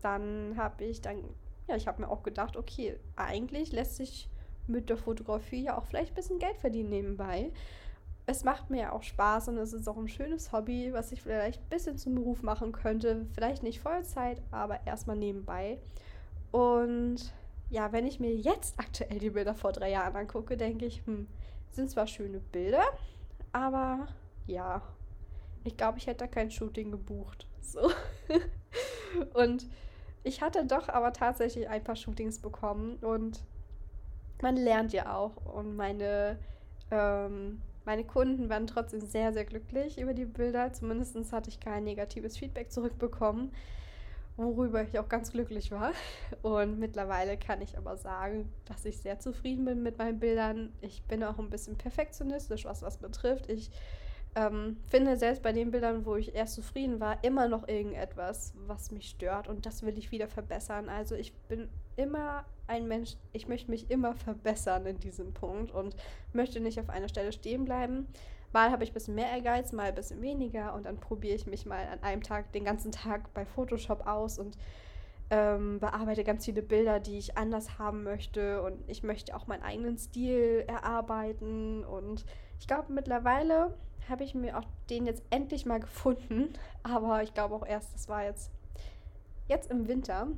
dann 0.00 0.54
habe 0.56 0.84
ich 0.84 1.02
dann, 1.02 1.22
ja, 1.68 1.76
ich 1.76 1.86
habe 1.86 2.02
mir 2.02 2.08
auch 2.08 2.22
gedacht, 2.22 2.56
okay, 2.56 2.98
eigentlich 3.16 3.72
lässt 3.72 3.96
sich 3.96 4.28
mit 4.66 4.88
der 4.88 4.96
Fotografie 4.96 5.64
ja 5.64 5.76
auch 5.76 5.86
vielleicht 5.86 6.12
ein 6.12 6.14
bisschen 6.16 6.38
Geld 6.38 6.56
verdienen 6.58 6.90
nebenbei. 6.90 7.52
Es 8.26 8.44
macht 8.44 8.70
mir 8.70 8.82
ja 8.82 8.92
auch 8.92 9.02
Spaß 9.02 9.48
und 9.48 9.58
es 9.58 9.72
ist 9.72 9.88
auch 9.88 9.96
ein 9.96 10.08
schönes 10.08 10.52
Hobby, 10.52 10.92
was 10.92 11.10
ich 11.10 11.22
vielleicht 11.22 11.60
ein 11.60 11.68
bisschen 11.68 11.98
zum 11.98 12.14
Beruf 12.14 12.42
machen 12.42 12.70
könnte. 12.72 13.26
Vielleicht 13.34 13.62
nicht 13.62 13.80
Vollzeit, 13.80 14.40
aber 14.52 14.86
erstmal 14.86 15.16
nebenbei. 15.16 15.78
Und 16.52 17.32
ja, 17.70 17.90
wenn 17.92 18.06
ich 18.06 18.20
mir 18.20 18.34
jetzt 18.34 18.78
aktuell 18.78 19.18
die 19.18 19.30
Bilder 19.30 19.54
vor 19.54 19.72
drei 19.72 19.90
Jahren 19.90 20.14
angucke, 20.14 20.56
denke 20.56 20.86
ich, 20.86 21.04
hm, 21.06 21.26
sind 21.70 21.90
zwar 21.90 22.06
schöne 22.06 22.38
Bilder, 22.38 22.84
aber 23.50 24.08
ja, 24.46 24.82
ich 25.64 25.76
glaube, 25.76 25.98
ich 25.98 26.06
hätte 26.06 26.18
da 26.18 26.26
kein 26.26 26.50
Shooting 26.50 26.90
gebucht. 26.90 27.46
So. 27.60 27.90
und 29.34 29.66
ich 30.24 30.42
hatte 30.42 30.64
doch 30.66 30.88
aber 30.88 31.12
tatsächlich 31.12 31.68
ein 31.68 31.82
paar 31.82 31.96
Shootings 31.96 32.38
bekommen 32.38 32.96
und 32.96 33.42
man 34.40 34.56
lernt 34.56 34.92
ja 34.92 35.14
auch. 35.14 35.36
Und 35.46 35.76
meine, 35.76 36.38
ähm, 36.90 37.62
meine 37.84 38.04
Kunden 38.04 38.48
waren 38.48 38.66
trotzdem 38.66 39.00
sehr, 39.00 39.32
sehr 39.32 39.44
glücklich 39.44 40.00
über 40.00 40.14
die 40.14 40.24
Bilder. 40.24 40.72
Zumindest 40.72 41.32
hatte 41.32 41.50
ich 41.50 41.60
kein 41.60 41.84
negatives 41.84 42.36
Feedback 42.36 42.72
zurückbekommen 42.72 43.52
worüber 44.36 44.82
ich 44.82 44.98
auch 44.98 45.08
ganz 45.08 45.32
glücklich 45.32 45.70
war. 45.70 45.92
Und 46.42 46.78
mittlerweile 46.78 47.36
kann 47.36 47.60
ich 47.60 47.76
aber 47.76 47.96
sagen, 47.96 48.50
dass 48.64 48.84
ich 48.84 48.98
sehr 48.98 49.18
zufrieden 49.18 49.64
bin 49.64 49.82
mit 49.82 49.98
meinen 49.98 50.18
Bildern. 50.18 50.72
Ich 50.80 51.02
bin 51.04 51.22
auch 51.22 51.38
ein 51.38 51.50
bisschen 51.50 51.76
perfektionistisch, 51.76 52.64
was 52.64 52.80
das 52.80 52.98
betrifft. 52.98 53.48
Ich 53.50 53.70
ähm, 54.34 54.78
finde 54.88 55.16
selbst 55.16 55.42
bei 55.42 55.52
den 55.52 55.70
Bildern, 55.70 56.06
wo 56.06 56.16
ich 56.16 56.34
erst 56.34 56.54
zufrieden 56.54 57.00
war, 57.00 57.22
immer 57.22 57.48
noch 57.48 57.68
irgendetwas, 57.68 58.54
was 58.66 58.90
mich 58.90 59.10
stört. 59.10 59.46
Und 59.46 59.66
das 59.66 59.82
will 59.82 59.98
ich 59.98 60.10
wieder 60.10 60.28
verbessern. 60.28 60.88
Also 60.88 61.14
ich 61.14 61.34
bin 61.48 61.68
immer 61.96 62.44
ein 62.66 62.88
Mensch, 62.88 63.16
ich 63.32 63.48
möchte 63.48 63.70
mich 63.70 63.90
immer 63.90 64.14
verbessern 64.14 64.86
in 64.86 64.98
diesem 64.98 65.34
Punkt 65.34 65.70
und 65.70 65.96
möchte 66.32 66.60
nicht 66.60 66.80
auf 66.80 66.88
einer 66.88 67.08
Stelle 67.08 67.32
stehen 67.32 67.64
bleiben. 67.64 68.06
Mal 68.52 68.70
habe 68.70 68.84
ich 68.84 68.90
ein 68.90 68.94
bisschen 68.94 69.14
mehr 69.14 69.30
Ehrgeiz, 69.30 69.72
mal 69.72 69.88
ein 69.88 69.94
bisschen 69.94 70.22
weniger 70.22 70.74
und 70.74 70.86
dann 70.86 70.98
probiere 70.98 71.34
ich 71.34 71.46
mich 71.46 71.66
mal 71.66 71.86
an 71.86 72.02
einem 72.02 72.22
Tag 72.22 72.52
den 72.52 72.64
ganzen 72.64 72.92
Tag 72.92 73.32
bei 73.34 73.44
Photoshop 73.44 74.06
aus 74.06 74.38
und 74.38 74.56
ähm, 75.30 75.78
bearbeite 75.78 76.24
ganz 76.24 76.44
viele 76.44 76.62
Bilder, 76.62 77.00
die 77.00 77.16
ich 77.16 77.38
anders 77.38 77.78
haben 77.78 78.02
möchte 78.02 78.62
und 78.62 78.78
ich 78.88 79.02
möchte 79.02 79.34
auch 79.34 79.46
meinen 79.46 79.62
eigenen 79.62 79.96
Stil 79.96 80.64
erarbeiten 80.66 81.84
und 81.84 82.26
ich 82.60 82.66
glaube 82.66 82.92
mittlerweile 82.92 83.74
habe 84.08 84.24
ich 84.24 84.34
mir 84.34 84.58
auch 84.58 84.66
den 84.90 85.06
jetzt 85.06 85.22
endlich 85.30 85.66
mal 85.66 85.80
gefunden, 85.80 86.52
aber 86.82 87.22
ich 87.22 87.34
glaube 87.34 87.54
auch 87.54 87.66
erst, 87.66 87.94
das 87.94 88.08
war 88.08 88.24
jetzt 88.24 88.50
jetzt 89.48 89.70
im 89.70 89.88
Winter, 89.88 90.28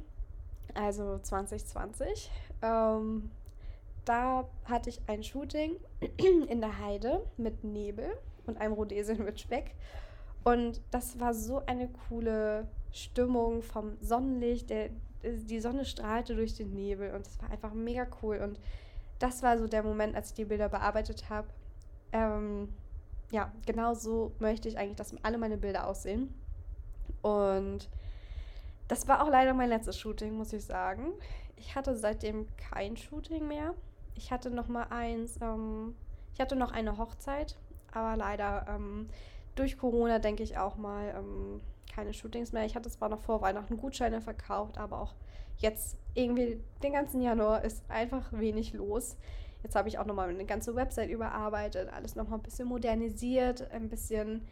also 0.75 1.19
2020. 1.19 2.31
Ähm, 2.63 3.31
da 4.05 4.49
hatte 4.65 4.91
ich 4.91 5.01
ein 5.07 5.23
Shooting 5.23 5.77
in 6.49 6.61
der 6.61 6.79
Heide 6.79 7.25
mit 7.37 7.65
Nebel 7.65 8.07
und 8.47 8.59
einem 8.59 8.75
Rhodesien 8.75 9.25
mit 9.25 9.41
Speck. 9.41 9.75
Und 10.43 10.83
das 10.91 11.19
war 11.21 11.33
so 11.33 11.65
eine 11.65 11.89
coole 12.09 12.69
Stimmung 12.93 13.63
vom 13.63 13.97
Sonnenlicht. 14.01 14.69
Der, 14.69 14.91
die 15.23 15.61
Sonne 15.61 15.87
strahlte 15.87 16.35
durch 16.35 16.55
den 16.55 16.75
Nebel 16.75 17.15
und 17.15 17.27
es 17.27 17.41
war 17.41 17.51
einfach 17.51 17.73
mega 17.73 18.07
cool. 18.23 18.39
Und 18.39 18.61
das 19.19 19.43
war 19.43 19.57
so 19.59 19.67
der 19.67 19.83
Moment, 19.83 20.15
als 20.15 20.31
ich 20.31 20.35
die 20.35 20.45
Bilder 20.45 20.69
bearbeitet 20.69 21.31
habe. 21.31 21.49
Ähm, 22.13 22.69
ja, 23.35 23.53
genau 23.67 23.95
so 23.95 24.33
möchte 24.39 24.69
ich 24.69 24.79
eigentlich, 24.79 24.97
dass 24.97 25.15
alle 25.23 25.39
meine 25.39 25.57
Bilder 25.59 25.87
aussehen. 25.87 26.33
Und 27.21 27.89
das 28.89 29.09
war 29.09 29.23
auch 29.23 29.29
leider 29.29 29.55
mein 29.55 29.69
letztes 29.69 29.99
Shooting, 29.99 30.35
muss 30.35 30.53
ich 30.53 30.65
sagen. 30.65 31.13
Ich 31.57 31.75
hatte 31.75 31.97
seitdem 31.97 32.47
kein 32.57 32.97
Shooting 32.97 33.47
mehr 33.47 33.75
ich 34.15 34.33
hatte 34.33 34.51
noch 34.51 34.69
mal 34.69 34.87
eins, 34.91 35.39
ähm, 35.41 35.95
ich 36.33 36.41
hatte 36.41 36.57
noch 36.57 36.73
eine 36.73 36.99
Hochzeit, 36.99 37.57
aber 37.93 38.17
leider 38.17 38.67
ähm, 38.69 39.09
durch 39.55 39.79
Corona 39.79 40.19
denke 40.19 40.43
ich 40.43 40.59
auch 40.59 40.77
mal, 40.77 41.15
ähm, 41.17 41.61
keine 41.93 42.13
Shootings 42.13 42.53
mehr. 42.53 42.65
Ich 42.65 42.75
hatte 42.75 42.91
zwar 42.91 43.09
noch 43.09 43.21
vor 43.21 43.41
Weihnachten 43.41 43.77
Gutscheine 43.77 44.21
verkauft, 44.21 44.79
aber 44.79 45.01
auch 45.01 45.15
jetzt 45.59 45.97
irgendwie 46.15 46.61
den 46.83 46.93
ganzen 46.93 47.21
Januar 47.21 47.63
ist 47.63 47.89
einfach 47.89 48.33
wenig 48.33 48.73
los. 48.73 49.17
Jetzt 49.65 49.75
habe 49.75 49.89
ich 49.89 49.99
auch 49.99 50.05
nochmal 50.05 50.29
eine 50.29 50.45
ganze 50.45 50.77
Website 50.77 51.11
überarbeitet, 51.11 51.89
alles 51.91 52.15
nochmal 52.15 52.39
ein 52.39 52.43
bisschen 52.43 52.69
modernisiert, 52.69 53.71
ein 53.73 53.89
bisschen 53.89 54.43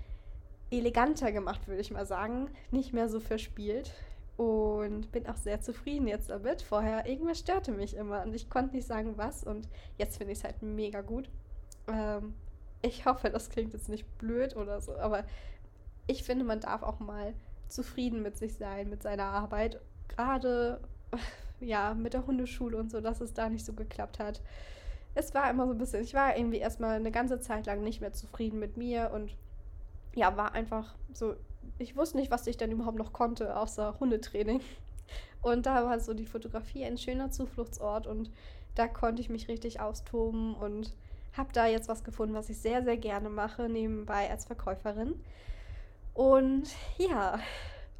eleganter 0.70 1.30
gemacht, 1.30 1.68
würde 1.68 1.82
ich 1.82 1.90
mal 1.90 2.06
sagen. 2.06 2.48
Nicht 2.70 2.94
mehr 2.94 3.10
so 3.10 3.20
verspielt. 3.20 3.92
Und 4.38 5.12
bin 5.12 5.26
auch 5.28 5.36
sehr 5.36 5.60
zufrieden 5.60 6.08
jetzt 6.08 6.30
damit. 6.30 6.62
Vorher, 6.62 7.06
irgendwas 7.06 7.38
störte 7.38 7.72
mich 7.72 7.94
immer 7.94 8.22
und 8.22 8.34
ich 8.34 8.48
konnte 8.48 8.74
nicht 8.74 8.88
sagen, 8.88 9.18
was. 9.18 9.44
Und 9.44 9.68
jetzt 9.98 10.16
finde 10.16 10.32
ich 10.32 10.38
es 10.38 10.44
halt 10.44 10.62
mega 10.62 11.02
gut. 11.02 11.28
Ähm, 11.88 12.34
ich 12.80 13.04
hoffe, 13.04 13.28
das 13.28 13.50
klingt 13.50 13.74
jetzt 13.74 13.90
nicht 13.90 14.06
blöd 14.16 14.56
oder 14.56 14.80
so, 14.80 14.96
aber 14.96 15.24
ich 16.06 16.24
finde, 16.24 16.44
man 16.44 16.60
darf 16.60 16.82
auch 16.82 17.00
mal 17.00 17.34
zufrieden 17.68 18.22
mit 18.22 18.38
sich 18.38 18.54
sein, 18.54 18.88
mit 18.88 19.02
seiner 19.02 19.24
Arbeit. 19.24 19.78
Gerade 20.08 20.80
ja, 21.60 21.92
mit 21.92 22.14
der 22.14 22.26
Hundeschule 22.26 22.78
und 22.78 22.90
so, 22.90 23.02
dass 23.02 23.20
es 23.20 23.34
da 23.34 23.50
nicht 23.50 23.66
so 23.66 23.74
geklappt 23.74 24.18
hat. 24.18 24.40
Es 25.14 25.34
war 25.34 25.50
immer 25.50 25.66
so 25.66 25.72
ein 25.72 25.78
bisschen, 25.78 26.02
ich 26.02 26.14
war 26.14 26.36
irgendwie 26.36 26.58
erstmal 26.58 26.96
eine 26.96 27.10
ganze 27.10 27.40
Zeit 27.40 27.66
lang 27.66 27.82
nicht 27.82 28.00
mehr 28.00 28.12
zufrieden 28.12 28.58
mit 28.58 28.76
mir 28.76 29.10
und 29.14 29.36
ja, 30.14 30.36
war 30.36 30.52
einfach 30.52 30.94
so, 31.12 31.34
ich 31.78 31.96
wusste 31.96 32.16
nicht, 32.16 32.30
was 32.30 32.46
ich 32.46 32.56
denn 32.56 32.70
überhaupt 32.70 32.98
noch 32.98 33.12
konnte, 33.12 33.56
außer 33.56 33.98
Hundetraining. 34.00 34.60
Und 35.42 35.66
da 35.66 35.84
war 35.84 35.98
so 35.98 36.14
die 36.14 36.26
Fotografie 36.26 36.84
ein 36.84 36.96
schöner 36.96 37.30
Zufluchtsort 37.30 38.06
und 38.06 38.30
da 38.74 38.86
konnte 38.88 39.20
ich 39.20 39.28
mich 39.28 39.48
richtig 39.48 39.80
austoben 39.80 40.54
und 40.54 40.94
habe 41.36 41.52
da 41.52 41.66
jetzt 41.66 41.88
was 41.88 42.04
gefunden, 42.04 42.34
was 42.34 42.48
ich 42.48 42.58
sehr, 42.58 42.84
sehr 42.84 42.96
gerne 42.96 43.28
mache, 43.28 43.68
nebenbei 43.68 44.30
als 44.30 44.44
Verkäuferin. 44.44 45.14
Und 46.14 46.68
ja, 46.98 47.38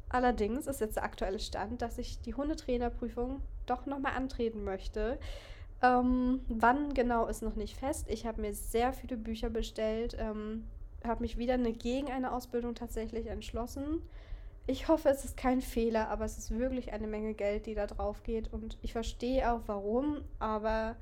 allerdings 0.09 0.67
ist 0.67 0.81
jetzt 0.81 0.95
der 0.95 1.03
aktuelle 1.03 1.39
Stand, 1.39 1.81
dass 1.81 1.97
ich 1.97 2.21
die 2.21 2.35
Hundetrainerprüfung 2.35 3.41
doch 3.65 3.85
nochmal 3.85 4.13
antreten 4.15 4.63
möchte. 4.63 5.19
Ähm, 5.83 6.39
wann 6.47 6.93
genau 6.93 7.27
ist 7.27 7.43
noch 7.43 7.55
nicht 7.55 7.75
fest. 7.75 8.07
Ich 8.09 8.25
habe 8.25 8.41
mir 8.41 8.53
sehr 8.53 8.93
viele 8.93 9.17
Bücher 9.17 9.49
bestellt, 9.49 10.15
ähm, 10.17 10.63
habe 11.03 11.21
mich 11.21 11.37
wieder 11.37 11.55
eine, 11.55 11.73
gegen 11.73 12.09
eine 12.09 12.31
Ausbildung 12.31 12.73
tatsächlich 12.73 13.27
entschlossen. 13.27 14.01
Ich 14.65 14.87
hoffe, 14.87 15.09
es 15.09 15.25
ist 15.25 15.35
kein 15.35 15.59
Fehler, 15.59 16.07
aber 16.07 16.23
es 16.23 16.37
ist 16.37 16.57
wirklich 16.57 16.93
eine 16.93 17.07
Menge 17.07 17.33
Geld, 17.33 17.65
die 17.65 17.75
da 17.75 17.85
drauf 17.85 18.23
geht. 18.23 18.51
Und 18.53 18.77
ich 18.81 18.93
verstehe 18.93 19.51
auch 19.51 19.59
warum, 19.65 20.21
aber 20.39 20.95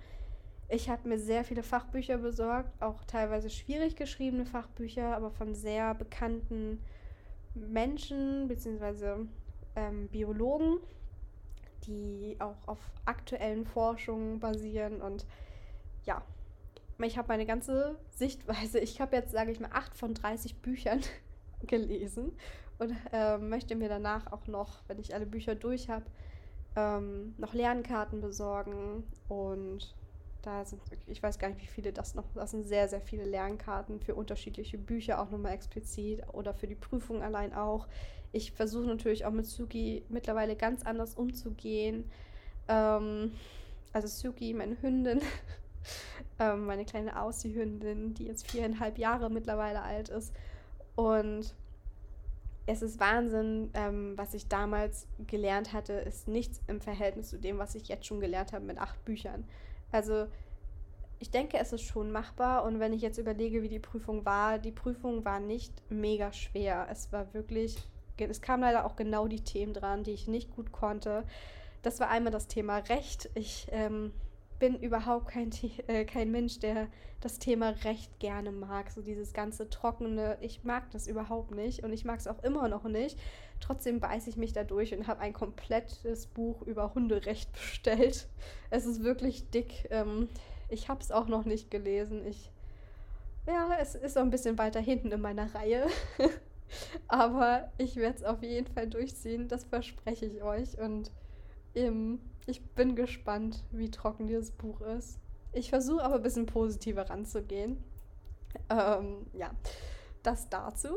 ich 0.67 0.89
habe 0.89 1.07
mir 1.07 1.19
sehr 1.19 1.43
viele 1.43 1.61
Fachbücher 1.61 2.17
besorgt, 2.17 2.71
auch 2.81 3.03
teilweise 3.05 3.51
schwierig 3.51 3.95
geschriebene 3.95 4.47
Fachbücher, 4.47 5.15
aber 5.15 5.29
von 5.29 5.53
sehr 5.53 5.93
bekannten 5.93 6.83
Menschen 7.53 8.47
bzw. 8.47 9.25
Ähm, 9.75 10.07
Biologen, 10.07 10.77
die 11.87 12.35
auch 12.39 12.67
auf 12.67 12.79
aktuellen 13.05 13.65
Forschungen 13.65 14.39
basieren. 14.39 15.01
Und 15.01 15.25
ja, 16.05 16.23
ich 17.03 17.17
habe 17.17 17.27
meine 17.27 17.45
ganze 17.45 17.97
Sichtweise, 18.09 18.79
ich 18.79 19.01
habe 19.01 19.15
jetzt, 19.15 19.31
sage 19.31 19.51
ich 19.51 19.59
mal, 19.59 19.71
acht 19.73 19.95
von 19.95 20.13
30 20.13 20.57
Büchern 20.57 21.01
gelesen 21.67 22.33
und 22.79 22.95
äh, 23.11 23.37
möchte 23.37 23.75
mir 23.75 23.89
danach 23.89 24.31
auch 24.31 24.47
noch, 24.47 24.81
wenn 24.87 24.99
ich 24.99 25.13
alle 25.13 25.25
Bücher 25.25 25.55
durch 25.55 25.89
habe, 25.89 26.05
ähm, 26.75 27.35
noch 27.37 27.53
Lernkarten 27.53 28.21
besorgen 28.21 29.03
und 29.27 29.95
da 30.41 30.65
sind 30.65 30.81
wirklich, 30.89 31.17
ich 31.17 31.23
weiß 31.23 31.39
gar 31.39 31.49
nicht, 31.49 31.61
wie 31.61 31.67
viele 31.67 31.93
das 31.93 32.15
noch, 32.15 32.25
das 32.33 32.51
sind 32.51 32.67
sehr, 32.67 32.87
sehr 32.87 33.01
viele 33.01 33.25
Lernkarten 33.25 33.99
für 33.99 34.15
unterschiedliche 34.15 34.77
Bücher 34.77 35.21
auch 35.21 35.29
nochmal 35.29 35.53
explizit 35.53 36.21
oder 36.33 36.53
für 36.53 36.67
die 36.67 36.75
Prüfung 36.75 37.21
allein 37.21 37.53
auch. 37.53 37.87
Ich 38.31 38.51
versuche 38.51 38.87
natürlich 38.87 39.25
auch 39.25 39.31
mit 39.31 39.45
Suki 39.45 40.03
mittlerweile 40.09 40.55
ganz 40.55 40.83
anders 40.83 41.15
umzugehen. 41.15 42.09
Ähm, 42.67 43.33
also 43.93 44.07
Suki, 44.07 44.53
meine 44.53 44.81
Hündin, 44.81 45.21
ähm, 46.39 46.65
meine 46.65 46.85
kleine 46.85 47.21
Aussie-Hündin, 47.21 48.13
die 48.13 48.25
jetzt 48.25 48.49
viereinhalb 48.49 48.97
Jahre 48.97 49.29
mittlerweile 49.29 49.81
alt 49.81 50.09
ist. 50.09 50.33
Und 50.95 51.53
es 52.65 52.81
ist 52.81 52.99
Wahnsinn, 52.99 53.69
ähm, 53.73 54.13
was 54.17 54.33
ich 54.33 54.47
damals 54.47 55.07
gelernt 55.27 55.73
hatte, 55.73 55.93
ist 55.93 56.27
nichts 56.27 56.61
im 56.67 56.79
Verhältnis 56.79 57.29
zu 57.29 57.37
dem, 57.37 57.57
was 57.57 57.75
ich 57.75 57.87
jetzt 57.87 58.05
schon 58.05 58.19
gelernt 58.19 58.53
habe 58.53 58.65
mit 58.65 58.77
acht 58.77 59.03
Büchern. 59.03 59.45
Also 59.91 60.27
ich 61.19 61.29
denke, 61.29 61.57
es 61.59 61.71
ist 61.71 61.83
schon 61.83 62.11
machbar. 62.11 62.63
Und 62.63 62.79
wenn 62.79 62.93
ich 62.93 63.01
jetzt 63.01 63.17
überlege, 63.17 63.61
wie 63.61 63.69
die 63.69 63.79
Prüfung 63.79 64.25
war, 64.25 64.57
die 64.57 64.71
Prüfung 64.71 65.23
war 65.23 65.39
nicht 65.39 65.71
mega 65.89 66.33
schwer. 66.33 66.87
Es 66.89 67.11
war 67.11 67.33
wirklich, 67.33 67.77
es 68.17 68.41
kamen 68.41 68.63
leider 68.63 68.85
auch 68.85 68.95
genau 68.95 69.27
die 69.27 69.43
Themen 69.43 69.73
dran, 69.73 70.03
die 70.03 70.11
ich 70.11 70.27
nicht 70.27 70.55
gut 70.55 70.71
konnte. 70.71 71.23
Das 71.83 71.99
war 71.99 72.09
einmal 72.09 72.31
das 72.31 72.47
Thema 72.47 72.77
Recht. 72.77 73.29
Ich 73.35 73.67
ähm, 73.71 74.13
bin 74.61 74.79
überhaupt 74.79 75.27
kein, 75.27 75.49
äh, 75.87 76.05
kein 76.05 76.29
Mensch, 76.29 76.59
der 76.59 76.87
das 77.19 77.39
Thema 77.39 77.69
Recht 77.83 78.19
gerne 78.19 78.51
mag. 78.51 78.91
So 78.91 79.01
dieses 79.01 79.33
ganze 79.33 79.71
Trockene. 79.71 80.37
Ich 80.39 80.63
mag 80.63 80.91
das 80.91 81.07
überhaupt 81.07 81.49
nicht 81.49 81.83
und 81.83 81.91
ich 81.91 82.05
mag 82.05 82.19
es 82.19 82.27
auch 82.27 82.43
immer 82.43 82.67
noch 82.67 82.83
nicht. 82.83 83.17
Trotzdem 83.59 83.99
beiße 83.99 84.29
ich 84.29 84.37
mich 84.37 84.53
da 84.53 84.63
durch 84.63 84.93
und 84.93 85.07
habe 85.07 85.19
ein 85.19 85.33
komplettes 85.33 86.27
Buch 86.27 86.61
über 86.61 86.93
Hunderecht 86.93 87.51
bestellt. 87.53 88.27
Es 88.69 88.85
ist 88.85 89.03
wirklich 89.03 89.49
dick. 89.49 89.87
Ähm, 89.89 90.29
ich 90.69 90.89
habe 90.89 91.01
es 91.01 91.11
auch 91.11 91.27
noch 91.27 91.43
nicht 91.43 91.71
gelesen. 91.71 92.23
Ich, 92.27 92.51
ja, 93.47 93.75
es 93.79 93.95
ist 93.95 94.13
so 94.13 94.19
ein 94.19 94.29
bisschen 94.29 94.59
weiter 94.59 94.79
hinten 94.79 95.11
in 95.11 95.21
meiner 95.21 95.53
Reihe. 95.55 95.87
Aber 97.07 97.71
ich 97.79 97.95
werde 97.95 98.17
es 98.17 98.23
auf 98.23 98.43
jeden 98.43 98.71
Fall 98.71 98.87
durchziehen. 98.87 99.47
Das 99.47 99.63
verspreche 99.63 100.27
ich 100.27 100.43
euch. 100.43 100.77
Und 100.77 101.09
ähm, 101.73 102.19
ich 102.51 102.61
bin 102.75 102.95
gespannt, 102.95 103.63
wie 103.71 103.89
trocken 103.89 104.27
dieses 104.27 104.51
Buch 104.51 104.81
ist. 104.81 105.19
Ich 105.53 105.69
versuche 105.69 106.03
aber 106.03 106.15
ein 106.15 106.23
bisschen 106.23 106.45
positiver 106.45 107.09
ranzugehen. 107.09 107.83
Ähm, 108.69 109.25
ja, 109.33 109.51
das 110.23 110.49
dazu. 110.49 110.89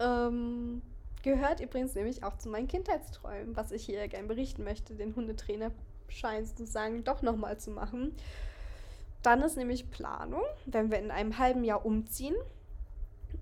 Ähm, 0.00 0.82
Gehört 1.22 1.60
übrigens 1.60 1.94
nämlich 1.94 2.24
auch 2.24 2.36
zu 2.36 2.48
meinen 2.48 2.66
Kindheitsträumen, 2.66 3.56
was 3.56 3.70
ich 3.70 3.84
hier 3.84 4.06
gerne 4.08 4.26
berichten 4.26 4.64
möchte, 4.64 4.94
den 4.94 5.14
Hundetrainer 5.14 5.70
scheint 6.08 6.48
sozusagen 6.48 7.04
doch 7.04 7.22
nochmal 7.22 7.58
zu 7.58 7.70
machen. 7.70 8.14
Dann 9.22 9.40
ist 9.42 9.56
nämlich 9.56 9.90
Planung, 9.92 10.42
wenn 10.66 10.90
wir 10.90 10.98
in 10.98 11.12
einem 11.12 11.38
halben 11.38 11.62
Jahr 11.62 11.86
umziehen, 11.86 12.34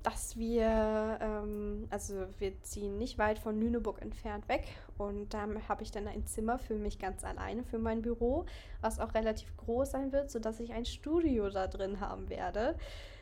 dass 0.02 0.36
wir, 0.36 1.18
ähm, 1.20 1.86
also 1.90 2.26
wir 2.38 2.60
ziehen 2.62 2.98
nicht 2.98 3.18
weit 3.18 3.38
von 3.38 3.60
Lüneburg 3.60 4.00
entfernt 4.02 4.48
weg 4.48 4.64
und 4.98 5.32
da 5.34 5.46
habe 5.68 5.82
ich 5.82 5.90
dann 5.90 6.06
ein 6.08 6.26
Zimmer 6.26 6.58
für 6.58 6.74
mich 6.74 6.98
ganz 6.98 7.24
alleine, 7.24 7.64
für 7.64 7.78
mein 7.78 8.02
Büro, 8.02 8.46
was 8.80 8.98
auch 9.00 9.14
relativ 9.14 9.56
groß 9.56 9.90
sein 9.90 10.12
wird, 10.12 10.30
sodass 10.30 10.60
ich 10.60 10.72
ein 10.72 10.84
Studio 10.84 11.50
da 11.50 11.66
drin 11.66 12.00
haben 12.00 12.28
werde 12.28 12.76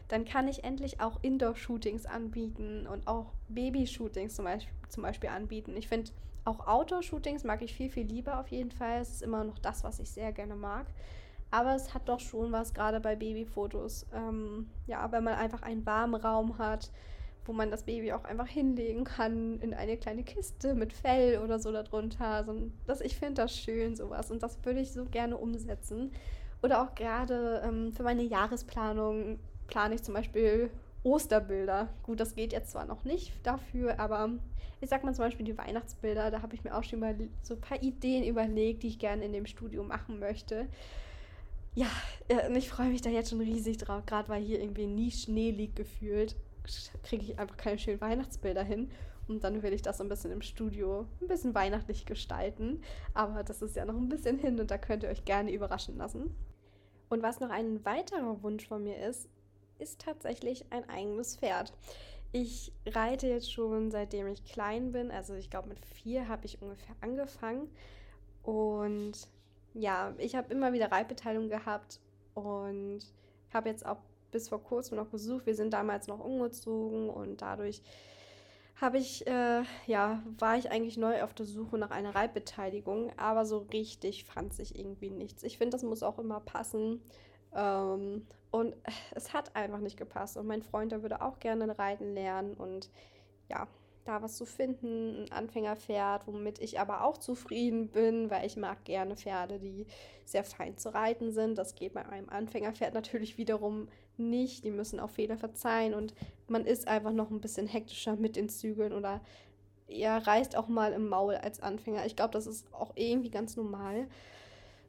dann 0.08 0.24
kann 0.24 0.48
ich 0.48 0.64
endlich 0.64 1.00
auch 1.00 1.18
Indoor-Shootings 1.22 2.06
anbieten 2.06 2.86
und 2.86 3.06
auch 3.06 3.26
Baby-Shootings 3.50 4.34
zum 4.34 4.46
Beispiel, 4.46 4.72
zum 4.88 5.02
Beispiel 5.02 5.28
anbieten. 5.28 5.76
Ich 5.76 5.88
finde 5.88 6.10
auch 6.44 6.66
Outdoor-Shootings 6.66 7.44
mag 7.44 7.60
ich 7.62 7.74
viel, 7.74 7.90
viel 7.90 8.06
lieber 8.06 8.40
auf 8.40 8.48
jeden 8.48 8.70
Fall. 8.70 9.00
Es 9.00 9.10
ist 9.10 9.22
immer 9.22 9.44
noch 9.44 9.58
das, 9.58 9.84
was 9.84 9.98
ich 9.98 10.10
sehr 10.10 10.32
gerne 10.32 10.56
mag. 10.56 10.86
Aber 11.50 11.74
es 11.74 11.94
hat 11.94 12.08
doch 12.08 12.20
schon 12.20 12.52
was, 12.52 12.74
gerade 12.74 13.00
bei 13.00 13.16
Babyfotos. 13.16 14.06
Ähm, 14.12 14.68
ja, 14.86 15.10
wenn 15.12 15.24
man 15.24 15.34
einfach 15.34 15.62
einen 15.62 15.86
warmen 15.86 16.20
Raum 16.20 16.58
hat, 16.58 16.90
wo 17.46 17.54
man 17.54 17.70
das 17.70 17.84
Baby 17.84 18.12
auch 18.12 18.24
einfach 18.24 18.46
hinlegen 18.46 19.04
kann 19.04 19.58
in 19.60 19.72
eine 19.72 19.96
kleine 19.96 20.22
Kiste 20.22 20.74
mit 20.74 20.92
Fell 20.92 21.38
oder 21.38 21.58
so 21.58 21.72
darunter. 21.72 22.26
Also 22.26 22.54
das, 22.86 23.00
ich 23.00 23.16
finde 23.16 23.42
das 23.42 23.56
schön, 23.56 23.96
sowas. 23.96 24.30
Und 24.30 24.42
das 24.42 24.58
würde 24.64 24.80
ich 24.80 24.92
so 24.92 25.06
gerne 25.06 25.38
umsetzen. 25.38 26.12
Oder 26.62 26.82
auch 26.82 26.94
gerade 26.94 27.62
ähm, 27.64 27.92
für 27.92 28.02
meine 28.02 28.22
Jahresplanung 28.22 29.38
plane 29.66 29.94
ich 29.94 30.02
zum 30.02 30.14
Beispiel 30.14 30.70
Osterbilder. 31.02 31.88
Gut, 32.02 32.20
das 32.20 32.34
geht 32.34 32.52
jetzt 32.52 32.72
zwar 32.72 32.84
noch 32.84 33.04
nicht 33.04 33.32
dafür, 33.44 33.98
aber 33.98 34.30
ich 34.80 34.90
sag 34.90 35.04
mal 35.04 35.14
zum 35.14 35.24
Beispiel 35.24 35.46
die 35.46 35.56
Weihnachtsbilder, 35.56 36.30
da 36.30 36.42
habe 36.42 36.54
ich 36.54 36.64
mir 36.64 36.76
auch 36.76 36.84
schon 36.84 37.00
mal 37.00 37.16
so 37.42 37.54
ein 37.54 37.60
paar 37.60 37.82
Ideen 37.82 38.24
überlegt, 38.24 38.82
die 38.82 38.88
ich 38.88 38.98
gerne 38.98 39.24
in 39.24 39.32
dem 39.32 39.46
Studio 39.46 39.82
machen 39.84 40.18
möchte. 40.18 40.68
Ja, 41.78 41.86
und 42.48 42.56
ich 42.56 42.68
freue 42.68 42.88
mich 42.88 43.02
da 43.02 43.08
jetzt 43.08 43.30
schon 43.30 43.40
riesig 43.40 43.76
drauf, 43.76 44.04
gerade 44.04 44.28
weil 44.28 44.42
hier 44.42 44.60
irgendwie 44.60 44.88
nie 44.88 45.12
Schnee 45.12 45.52
liegt 45.52 45.76
gefühlt, 45.76 46.34
kriege 47.04 47.22
ich 47.22 47.38
einfach 47.38 47.56
keine 47.56 47.78
schönen 47.78 48.00
Weihnachtsbilder 48.00 48.64
hin. 48.64 48.90
Und 49.28 49.44
dann 49.44 49.62
will 49.62 49.72
ich 49.72 49.82
das 49.82 49.98
so 49.98 50.02
ein 50.02 50.08
bisschen 50.08 50.32
im 50.32 50.42
Studio 50.42 51.06
ein 51.20 51.28
bisschen 51.28 51.54
weihnachtlich 51.54 52.04
gestalten. 52.04 52.82
Aber 53.14 53.44
das 53.44 53.62
ist 53.62 53.76
ja 53.76 53.84
noch 53.84 53.94
ein 53.94 54.08
bisschen 54.08 54.40
hin 54.40 54.58
und 54.58 54.72
da 54.72 54.76
könnt 54.76 55.04
ihr 55.04 55.08
euch 55.08 55.24
gerne 55.24 55.52
überraschen 55.52 55.96
lassen. 55.98 56.34
Und 57.10 57.22
was 57.22 57.38
noch 57.38 57.50
ein 57.50 57.84
weiterer 57.84 58.42
Wunsch 58.42 58.66
von 58.66 58.82
mir 58.82 58.98
ist, 58.98 59.28
ist 59.78 60.00
tatsächlich 60.00 60.64
ein 60.72 60.88
eigenes 60.88 61.36
Pferd. 61.36 61.72
Ich 62.32 62.72
reite 62.86 63.28
jetzt 63.28 63.52
schon 63.52 63.92
seitdem 63.92 64.26
ich 64.26 64.44
klein 64.44 64.90
bin. 64.90 65.12
Also 65.12 65.34
ich 65.34 65.48
glaube 65.48 65.68
mit 65.68 65.86
vier 65.86 66.26
habe 66.26 66.44
ich 66.44 66.60
ungefähr 66.60 66.96
angefangen. 67.02 67.68
Und 68.42 69.28
ja, 69.78 70.12
ich 70.18 70.34
habe 70.34 70.52
immer 70.52 70.72
wieder 70.72 70.90
Reitbeteiligung 70.90 71.48
gehabt 71.48 72.00
und 72.34 73.00
habe 73.52 73.68
jetzt 73.68 73.86
auch 73.86 73.98
bis 74.32 74.48
vor 74.48 74.62
kurzem 74.62 74.96
noch 74.96 75.06
besucht. 75.06 75.46
Wir 75.46 75.54
sind 75.54 75.72
damals 75.72 76.08
noch 76.08 76.18
umgezogen 76.18 77.08
und 77.08 77.40
dadurch 77.40 77.82
habe 78.80 78.98
ich, 78.98 79.26
äh, 79.26 79.62
ja, 79.86 80.22
war 80.38 80.56
ich 80.56 80.70
eigentlich 80.70 80.96
neu 80.96 81.22
auf 81.22 81.34
der 81.34 81.46
Suche 81.46 81.78
nach 81.78 81.90
einer 81.90 82.14
Reitbeteiligung, 82.14 83.12
aber 83.16 83.44
so 83.44 83.58
richtig 83.72 84.24
fand 84.24 84.52
sich 84.52 84.78
irgendwie 84.78 85.10
nichts. 85.10 85.42
Ich 85.42 85.58
finde, 85.58 85.72
das 85.76 85.82
muss 85.82 86.02
auch 86.02 86.18
immer 86.18 86.40
passen. 86.40 87.00
Ähm, 87.54 88.26
und 88.50 88.74
es 89.12 89.32
hat 89.32 89.54
einfach 89.56 89.80
nicht 89.80 89.96
gepasst. 89.96 90.36
Und 90.36 90.46
mein 90.46 90.62
Freund, 90.62 90.92
der 90.92 91.02
würde 91.02 91.22
auch 91.22 91.38
gerne 91.38 91.78
reiten 91.78 92.14
lernen 92.14 92.54
und 92.54 92.90
ja, 93.48 93.66
da 94.04 94.22
was 94.22 94.36
zu 94.36 94.46
finden, 94.46 95.24
ein 95.24 95.32
Anfängerpferd, 95.32 96.26
womit 96.26 96.60
ich 96.60 96.80
aber 96.80 97.04
auch 97.04 97.18
zufrieden 97.18 97.88
bin, 97.88 98.30
weil 98.30 98.46
ich 98.46 98.56
mag 98.56 98.84
gerne 98.84 99.16
Pferde, 99.16 99.58
die 99.58 99.86
sehr 100.24 100.44
fein 100.44 100.76
zu 100.76 100.92
reiten 100.94 101.32
sind. 101.32 101.58
Das 101.58 101.74
geht 101.74 101.94
bei 101.94 102.06
einem 102.06 102.28
Anfängerpferd 102.28 102.94
natürlich 102.94 103.38
wiederum 103.38 103.88
nicht. 104.16 104.64
Die 104.64 104.70
müssen 104.70 105.00
auch 105.00 105.10
Fehler 105.10 105.36
verzeihen 105.36 105.94
und 105.94 106.14
man 106.46 106.64
ist 106.64 106.88
einfach 106.88 107.12
noch 107.12 107.30
ein 107.30 107.40
bisschen 107.40 107.66
hektischer 107.66 108.16
mit 108.16 108.36
den 108.36 108.48
Zügeln 108.48 108.92
oder 108.92 109.20
er 109.88 110.26
reißt 110.26 110.56
auch 110.56 110.68
mal 110.68 110.92
im 110.92 111.08
Maul 111.08 111.34
als 111.34 111.60
Anfänger. 111.60 112.04
Ich 112.06 112.16
glaube, 112.16 112.32
das 112.32 112.46
ist 112.46 112.66
auch 112.74 112.92
irgendwie 112.94 113.30
ganz 113.30 113.56
normal. 113.56 114.06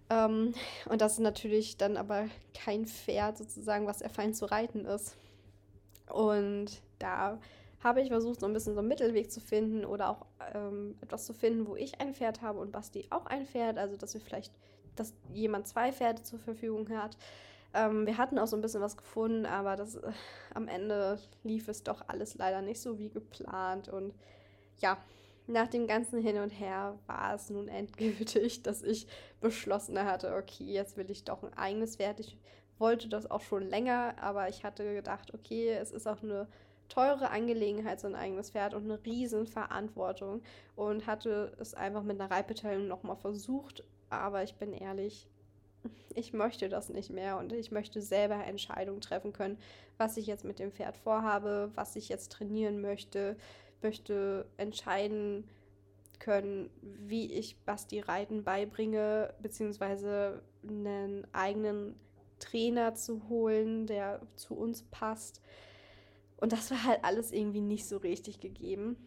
Ähm, 0.10 0.54
und 0.90 1.02
das 1.02 1.14
ist 1.14 1.20
natürlich 1.20 1.78
dann 1.78 1.98
aber 1.98 2.28
kein 2.54 2.86
Pferd 2.86 3.38
sozusagen, 3.38 3.88
was 3.88 4.02
er 4.02 4.10
fein 4.10 4.34
zu 4.34 4.46
reiten 4.46 4.86
ist. 4.86 5.16
Und 6.10 6.82
da 6.98 7.40
habe 7.84 8.02
ich 8.02 8.10
versucht, 8.10 8.42
so 8.42 8.46
ein 8.46 8.54
bisschen 8.54 8.74
so 8.74 8.80
einen 8.80 8.90
Mittelweg 8.90 9.32
zu 9.32 9.40
finden 9.40 9.86
oder 9.86 10.10
auch 10.10 10.26
ähm, 10.54 10.96
etwas 11.02 11.26
zu 11.26 11.34
finden, 11.34 11.68
wo 11.68 11.76
ich 11.76 12.02
ein 12.02 12.14
Pferd 12.14 12.42
habe 12.42 12.60
und 12.60 12.72
Basti 12.72 13.08
auch 13.10 13.26
ein 13.26 13.46
Pferd. 13.46 13.78
Also, 13.78 13.96
dass 13.96 14.14
wir 14.14 14.22
vielleicht, 14.22 14.54
dass 14.96 15.14
jemand 15.34 15.68
zwei 15.68 15.92
Pferde 15.92 16.22
zur 16.24 16.40
Verfügung 16.40 16.90
hat. 16.90 17.18
Ähm, 17.74 18.06
wir 18.06 18.18
hatten 18.18 18.40
auch 18.40 18.48
so 18.48 18.58
ein 18.58 18.62
bisschen 18.62 18.82
was 18.82 18.98
gefunden, 18.98 19.46
aber 19.46 19.76
das, 19.76 19.96
äh, 19.96 20.12
am 20.54 20.68
Ende 20.68 21.20
lief 21.44 21.68
es 21.68 21.84
doch 21.84 22.04
alles 22.08 22.36
leider 22.36 22.62
nicht 22.62 22.82
so 22.82 22.98
wie 23.00 23.10
geplant. 23.10 23.88
Und 23.88 24.14
ja, 24.80 24.98
nach 25.48 25.68
dem 25.68 25.88
ganzen 25.88 26.22
Hin 26.22 26.40
und 26.40 26.50
Her 26.50 26.98
war 27.08 27.36
es 27.36 27.50
nun 27.50 27.68
endgültig, 27.68 28.64
dass 28.64 28.82
ich 28.82 29.08
beschlossen 29.40 29.98
hatte, 30.04 30.36
okay, 30.36 30.66
jetzt 30.66 30.98
will 30.98 31.10
ich 31.10 31.24
doch 31.24 31.44
ein 31.44 31.54
eigenes 31.54 31.96
Pferd. 31.96 32.20
Ich 32.20 32.38
wollte 32.78 33.08
das 33.08 33.30
auch 33.30 33.42
schon 33.42 33.70
länger, 33.70 34.16
aber 34.20 34.50
ich 34.50 34.64
hatte 34.64 34.94
gedacht, 34.94 35.34
okay, 35.34 35.70
es 35.70 35.92
ist 35.92 36.08
auch 36.08 36.24
eine 36.24 36.48
teure 36.90 37.30
Angelegenheit, 37.30 38.00
so 38.00 38.08
ein 38.08 38.16
eigenes 38.16 38.52
Pferd 38.52 38.74
und 38.74 38.84
eine 38.84 39.04
riesen 39.06 39.48
Verantwortung 39.48 40.42
und 40.76 41.08
hatte 41.08 41.56
es 41.60 41.74
einfach 41.74 42.04
mit 42.04 42.20
einer 42.20 42.32
Reitbeteiligung 42.32 42.88
nochmal 42.88 43.16
versucht, 43.16 43.84
aber 44.10 44.44
ich 44.44 44.56
bin 44.56 44.74
ehrlich, 44.74 45.28
ich 46.14 46.34
möchte 46.34 46.68
das 46.68 46.90
nicht 46.90 47.12
mehr 47.12 47.38
und 47.38 47.54
ich 47.54 47.72
möchte 47.72 48.02
selber 48.02 48.44
Entscheidungen 48.44 49.02
treffen 49.02 49.34
können, 49.34 49.58
was 49.98 50.18
ich 50.18 50.28
jetzt 50.28 50.44
mit 50.44 50.60
dem 50.60 50.72
Pferd 50.72 50.98
vorhabe, 50.98 51.72
was 51.76 51.96
ich 51.96 52.10
jetzt 52.10 52.32
trainieren 52.32 52.82
möchte, 52.82 53.38
möchte 53.82 54.46
entscheiden 54.58 55.48
können, 56.20 56.70
wie 56.82 57.32
ich 57.34 57.58
Basti 57.62 58.02
Reiten 58.02 58.44
beibringe, 58.44 59.34
beziehungsweise 59.42 60.42
einen 60.68 61.26
eigenen 61.34 61.96
Trainer 62.40 62.94
zu 62.96 63.30
holen, 63.30 63.88
der 63.88 64.22
zu 64.36 64.56
uns 64.56 64.84
passt. 64.84 65.42
Und 66.40 66.54
das 66.54 66.72
war 66.72 66.84
halt 66.84 67.04
alles 67.04 67.32
irgendwie 67.32 67.62
nicht 67.62 67.88
so 67.88 67.98
richtig 67.98 68.40
gegeben. 68.40 68.98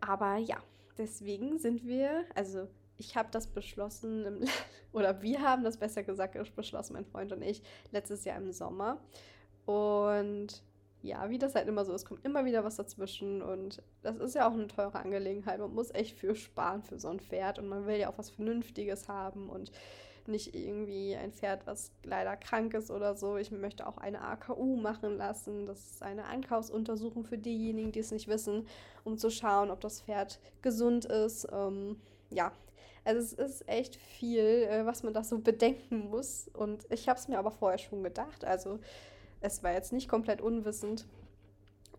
Aber 0.00 0.36
ja, 0.36 0.56
deswegen 0.98 1.58
sind 1.58 1.84
wir, 1.84 2.24
also 2.34 2.66
ich 2.96 3.16
habe 3.16 3.28
das 3.30 3.46
beschlossen, 3.46 4.44
oder 4.92 5.22
wir 5.22 5.42
haben 5.42 5.64
das 5.64 5.76
besser 5.76 6.02
gesagt 6.02 6.36
beschlossen, 6.56 6.94
mein 6.94 7.04
Freund 7.04 7.32
und 7.32 7.42
ich, 7.42 7.62
letztes 7.92 8.24
Jahr 8.24 8.38
im 8.38 8.52
Sommer. 8.52 9.00
Und 9.66 10.62
ja, 11.02 11.28
wie 11.28 11.38
das 11.38 11.54
halt 11.54 11.68
immer 11.68 11.84
so 11.84 11.92
ist, 11.92 12.06
kommt 12.06 12.24
immer 12.24 12.44
wieder 12.46 12.64
was 12.64 12.76
dazwischen 12.76 13.42
und 13.42 13.82
das 14.02 14.16
ist 14.16 14.34
ja 14.34 14.48
auch 14.48 14.54
eine 14.54 14.68
teure 14.68 14.98
Angelegenheit. 14.98 15.60
Man 15.60 15.74
muss 15.74 15.90
echt 15.90 16.18
für 16.18 16.34
sparen 16.34 16.82
für 16.82 16.98
so 16.98 17.08
ein 17.08 17.20
Pferd 17.20 17.58
und 17.58 17.68
man 17.68 17.86
will 17.86 17.96
ja 17.96 18.08
auch 18.10 18.16
was 18.16 18.30
Vernünftiges 18.30 19.06
haben 19.08 19.50
und 19.50 19.70
nicht 20.28 20.54
irgendwie 20.54 21.16
ein 21.16 21.32
Pferd, 21.32 21.66
was 21.66 21.92
leider 22.02 22.36
krank 22.36 22.74
ist 22.74 22.90
oder 22.90 23.14
so. 23.14 23.36
Ich 23.36 23.50
möchte 23.50 23.86
auch 23.86 23.98
eine 23.98 24.20
AKU 24.20 24.76
machen 24.76 25.16
lassen. 25.16 25.66
Das 25.66 25.78
ist 25.78 26.02
eine 26.02 26.26
Einkaufsuntersuchung 26.26 27.24
für 27.24 27.38
diejenigen, 27.38 27.92
die 27.92 28.00
es 28.00 28.10
nicht 28.10 28.28
wissen, 28.28 28.66
um 29.04 29.18
zu 29.18 29.30
schauen, 29.30 29.70
ob 29.70 29.80
das 29.80 30.02
Pferd 30.02 30.40
gesund 30.62 31.04
ist. 31.04 31.46
Ähm, 31.52 32.00
ja, 32.30 32.52
also 33.04 33.20
es 33.20 33.32
ist 33.32 33.68
echt 33.68 33.96
viel, 33.96 34.40
äh, 34.40 34.86
was 34.86 35.02
man 35.02 35.12
da 35.12 35.22
so 35.22 35.38
bedenken 35.38 36.10
muss. 36.10 36.48
Und 36.54 36.86
ich 36.90 37.08
habe 37.08 37.18
es 37.18 37.28
mir 37.28 37.38
aber 37.38 37.50
vorher 37.50 37.78
schon 37.78 38.02
gedacht. 38.02 38.44
Also 38.44 38.78
es 39.40 39.62
war 39.62 39.72
jetzt 39.72 39.92
nicht 39.92 40.08
komplett 40.08 40.40
unwissend. 40.40 41.06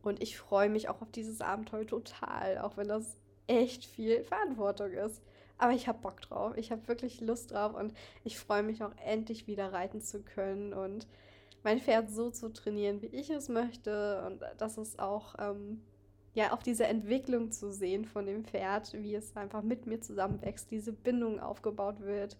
Und 0.02 0.22
ich 0.22 0.38
freue 0.38 0.70
mich 0.70 0.90
auch 0.90 1.02
auf 1.02 1.12
dieses 1.12 1.42
Abenteuer 1.42 1.88
total, 1.88 2.60
auch 2.60 2.78
wenn 2.78 2.88
das 2.88 3.18
echt 3.48 3.86
viel 3.86 4.24
Verantwortung 4.24 4.92
ist. 4.92 5.22
Aber 5.58 5.74
ich 5.74 5.88
habe 5.88 6.00
Bock 6.00 6.22
drauf. 6.22 6.58
Ich 6.58 6.72
habe 6.72 6.88
wirklich 6.88 7.22
Lust 7.22 7.52
drauf 7.52 7.74
und 7.76 7.94
ich 8.24 8.38
freue 8.38 8.64
mich 8.64 8.84
auch 8.84 8.92
endlich 9.06 9.48
wieder 9.48 9.72
reiten 9.72 10.02
zu 10.02 10.22
können 10.22 10.74
und 10.74 11.08
mein 11.64 11.80
Pferd 11.80 12.12
so 12.12 12.30
zu 12.30 12.54
trainieren, 12.54 13.02
wie 13.02 13.08
ich 13.08 13.30
es 13.30 13.50
möchte. 13.50 14.24
Und 14.26 14.42
das 14.58 14.78
ist 14.78 15.00
auch 15.00 15.36
ähm, 15.40 15.82
ja 16.34 16.52
auf 16.52 16.62
diese 16.62 16.86
Entwicklung 16.86 17.52
zu 17.52 17.72
sehen 17.72 18.06
von 18.06 18.26
dem 18.26 18.46
Pferd, 18.46 18.94
wie 18.94 19.16
es 19.16 19.36
einfach 19.36 19.64
mit 19.64 19.88
mir 19.88 20.02
zusammenwächst, 20.02 20.70
diese 20.70 20.94
Bindung 20.94 21.40
aufgebaut 21.40 22.02
wird. 22.02 22.38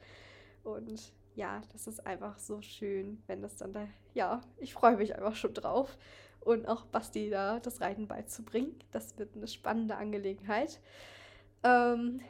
Und 0.64 1.14
ja, 1.36 1.62
das 1.74 1.88
ist 1.88 2.06
einfach 2.06 2.38
so 2.38 2.62
schön, 2.62 3.22
wenn 3.28 3.42
das 3.42 3.56
dann 3.58 3.74
da, 3.74 3.88
ja, 4.14 4.42
ich 4.58 4.74
freue 4.74 4.98
mich 4.98 5.16
einfach 5.16 5.36
schon 5.36 5.54
drauf. 5.54 5.98
Und 6.42 6.68
auch 6.68 6.86
Basti 6.86 7.32
da 7.32 7.60
das 7.60 7.82
Reiten 7.82 8.08
beizubringen. 8.08 8.78
Das 8.92 9.18
wird 9.18 9.36
eine 9.36 9.48
spannende 9.48 9.96
Angelegenheit. 9.96 10.80
Ähm, 11.64 12.22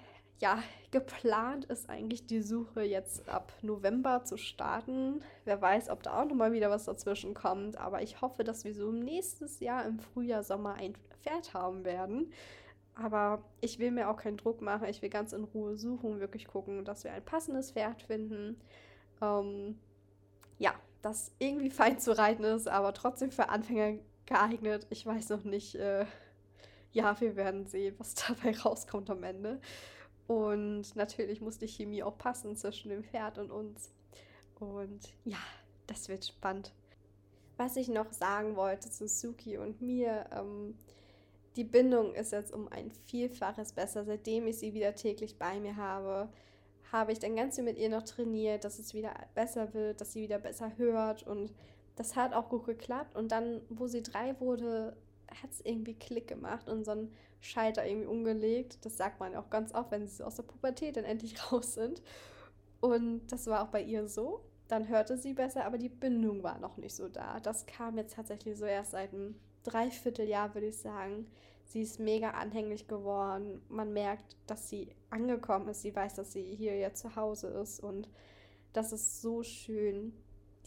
ja, 0.46 0.62
geplant 0.92 1.66
ist 1.66 1.90
eigentlich 1.90 2.28
die 2.28 2.44
Suche 2.44 2.84
jetzt 2.84 3.28
ab 3.28 3.52
November 3.64 4.24
zu 4.26 4.38
starten. 4.38 5.24
Wer 5.44 5.60
weiß, 5.60 5.90
ob 5.90 6.04
da 6.04 6.22
auch 6.22 6.26
nochmal 6.26 6.52
wieder 6.52 6.70
was 6.70 6.86
dazwischen 6.86 7.34
kommt. 7.34 7.78
Aber 7.78 8.04
ich 8.04 8.22
hoffe, 8.22 8.44
dass 8.44 8.64
wir 8.64 8.76
so 8.76 8.92
nächstes 8.92 9.60
Jahr 9.60 9.86
im 9.86 9.98
Frühjahr, 9.98 10.44
Sommer 10.44 10.76
ein 10.76 10.94
Pferd 11.24 11.56
haben 11.56 11.84
werden. 11.84 12.32
Aber 12.94 13.44
ich 13.60 13.80
will 13.80 13.90
mir 13.90 14.08
auch 14.08 14.18
keinen 14.18 14.38
Druck 14.38 14.62
machen. 14.62 14.88
Ich 14.88 15.02
will 15.02 15.10
ganz 15.10 15.34
in 15.34 15.46
Ruhe 15.46 15.78
suchen, 15.78 16.20
wirklich 16.20 16.46
gucken, 16.46 16.86
dass 16.86 17.04
wir 17.04 17.12
ein 17.14 17.26
passendes 17.26 17.72
Pferd 17.72 18.04
finden. 18.04 18.62
Ähm, 19.24 19.80
ja, 20.60 20.76
das 21.02 21.32
irgendwie 21.40 21.70
fein 21.72 21.98
zu 21.98 22.16
reiten 22.16 22.44
ist, 22.44 22.68
aber 22.68 22.94
trotzdem 22.94 23.32
für 23.32 23.50
Anfänger 23.50 23.98
geeignet. 24.28 24.86
Ich 24.92 25.08
weiß 25.08 25.30
noch 25.30 25.44
nicht. 25.44 25.74
Äh, 25.74 26.06
ja, 26.92 27.20
wir 27.20 27.36
werden 27.36 27.66
sehen, 27.66 27.96
was 27.98 28.14
dabei 28.28 28.56
rauskommt 28.56 29.10
am 29.10 29.24
Ende. 29.24 29.60
Und 30.28 30.96
natürlich 30.96 31.42
muss 31.42 31.58
die 31.58 31.68
Chemie 31.68 32.04
auch 32.04 32.18
passen 32.18 32.56
zwischen 32.56 32.90
dem 32.90 33.04
Pferd 33.04 33.38
und 33.38 33.52
uns. 33.52 33.92
Und 34.60 35.14
ja, 35.24 35.38
das 35.88 36.10
wird 36.10 36.26
spannend. 36.26 36.74
Was 37.58 37.78
ich 37.78 37.88
noch 37.88 38.12
sagen 38.12 38.56
wollte 38.56 38.90
zu 38.90 39.08
Suki 39.08 39.58
und 39.58 39.82
mir, 39.82 40.26
ähm, 40.32 40.76
die 41.56 41.64
Bindung 41.64 42.14
ist 42.14 42.32
jetzt 42.32 42.54
um 42.54 42.68
ein 42.68 42.92
Vielfaches 43.06 43.74
besser. 43.74 44.04
Seitdem 44.04 44.48
ich 44.48 44.58
sie 44.58 44.74
wieder 44.74 44.96
täglich 44.96 45.38
bei 45.38 45.60
mir 45.60 45.78
habe, 45.78 46.30
habe 46.92 47.12
ich 47.12 47.20
dann 47.20 47.36
ganz 47.36 47.56
viel 47.56 47.64
mit 47.64 47.78
ihr 47.78 47.90
noch 47.90 48.04
trainiert, 48.04 48.64
dass 48.66 48.80
es 48.80 48.94
wieder 48.94 49.14
besser 49.36 49.74
wird, 49.74 50.02
dass 50.02 50.14
sie 50.14 50.24
wieder 50.24 50.40
besser 50.40 50.78
hört. 50.78 51.24
Und 51.24 51.54
das 51.96 52.16
hat 52.16 52.34
auch 52.34 52.50
gut 52.50 52.66
geklappt. 52.66 53.16
Und 53.16 53.32
dann, 53.32 53.62
wo 53.70 53.88
sie 53.88 54.04
drei 54.04 54.40
wurde, 54.40 54.98
hat 55.42 55.52
es 55.52 55.62
irgendwie 55.62 55.94
Klick 55.94 56.28
gemacht 56.28 56.70
und 56.70 56.86
so 56.86 56.92
ein 56.92 57.12
Schalter 57.42 57.86
irgendwie 57.86 58.08
umgelegt. 58.08 58.84
Das 58.86 58.98
sagt 58.98 59.20
man 59.20 59.34
ja 59.34 59.40
auch 59.40 59.50
ganz 59.50 59.74
oft, 59.74 59.92
wenn 59.92 60.08
sie 60.08 60.26
aus 60.26 60.36
der 60.36 60.44
Pubertät 60.44 60.98
dann 60.98 61.06
endlich 61.06 61.36
raus 61.52 61.74
sind. 61.74 62.02
Und 62.82 63.28
das 63.28 63.48
war 63.48 63.64
auch 63.64 63.70
bei 63.70 63.82
ihr 63.82 64.08
so. 64.08 64.42
Dann 64.68 64.88
hörte 64.88 65.18
sie 65.18 65.34
besser, 65.34 65.66
aber 65.66 65.78
die 65.78 65.90
Bindung 65.90 66.42
war 66.44 66.60
noch 66.60 66.78
nicht 66.78 66.96
so 66.96 67.08
da. 67.08 67.40
Das 67.40 67.66
kam 67.66 67.98
jetzt 67.98 68.16
tatsächlich 68.16 68.58
so 68.58 68.66
erst 68.66 68.92
seit 68.92 69.14
einem 69.14 69.36
Dreivierteljahr, 69.64 70.54
würde 70.54 70.68
ich 70.68 70.78
sagen. 70.78 71.28
Sie 71.66 71.82
ist 71.82 72.00
mega 72.00 72.32
anhänglich 72.32 72.88
geworden. 72.88 73.62
Man 73.70 73.94
merkt, 73.94 74.38
dass 74.48 74.70
sie 74.70 74.90
angekommen 75.10 75.68
ist. 75.68 75.82
Sie 75.82 75.96
weiß, 75.96 76.16
dass 76.16 76.32
sie 76.32 76.44
hier 76.44 76.78
jetzt 76.78 77.02
zu 77.02 77.16
Hause 77.16 77.48
ist. 77.48 77.80
Und 77.80 78.10
das 78.74 78.92
ist 78.92 79.22
so 79.22 79.44
schön, 79.44 80.14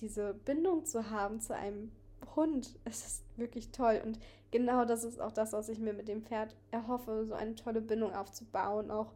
diese 0.00 0.34
Bindung 0.34 0.84
zu 0.84 1.10
haben 1.10 1.40
zu 1.40 1.54
einem 1.54 1.92
Hund. 2.36 2.78
Es 2.84 3.06
ist 3.06 3.24
wirklich 3.36 3.70
toll. 3.70 4.00
Und 4.04 4.18
genau 4.50 4.84
das 4.84 5.04
ist 5.04 5.20
auch 5.20 5.32
das, 5.32 5.52
was 5.52 5.68
ich 5.68 5.78
mir 5.78 5.92
mit 5.92 6.08
dem 6.08 6.22
Pferd 6.22 6.56
erhoffe, 6.70 7.24
so 7.26 7.34
eine 7.34 7.54
tolle 7.54 7.80
Bindung 7.80 8.14
aufzubauen, 8.14 8.90
auch 8.90 9.12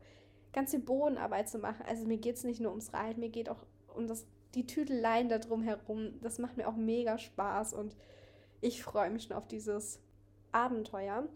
ganz 0.53 0.71
viel 0.71 0.81
Bodenarbeit 0.81 1.49
zu 1.49 1.59
machen. 1.59 1.85
Also 1.87 2.07
mir 2.07 2.19
geht 2.19 2.37
es 2.37 2.45
nicht 2.45 2.61
nur 2.61 2.71
ums 2.71 2.93
Reiten, 2.93 3.21
mir 3.21 3.31
geht 3.31 3.49
auch 3.49 3.65
um 3.95 4.07
das, 4.07 4.27
die 4.55 4.67
Tüdeleien 4.67 5.29
da 5.29 5.39
drum 5.39 5.63
herum. 5.63 6.21
Das 6.21 6.39
macht 6.39 6.57
mir 6.57 6.69
auch 6.69 6.77
mega 6.77 7.19
Spaß 7.19 7.75
und 7.75 7.97
ich 8.61 8.83
freue 8.83 9.11
mich 9.11 9.25
schon 9.25 9.37
auf 9.37 9.49
dieses 9.49 10.01
Abenteuer. 10.53 11.27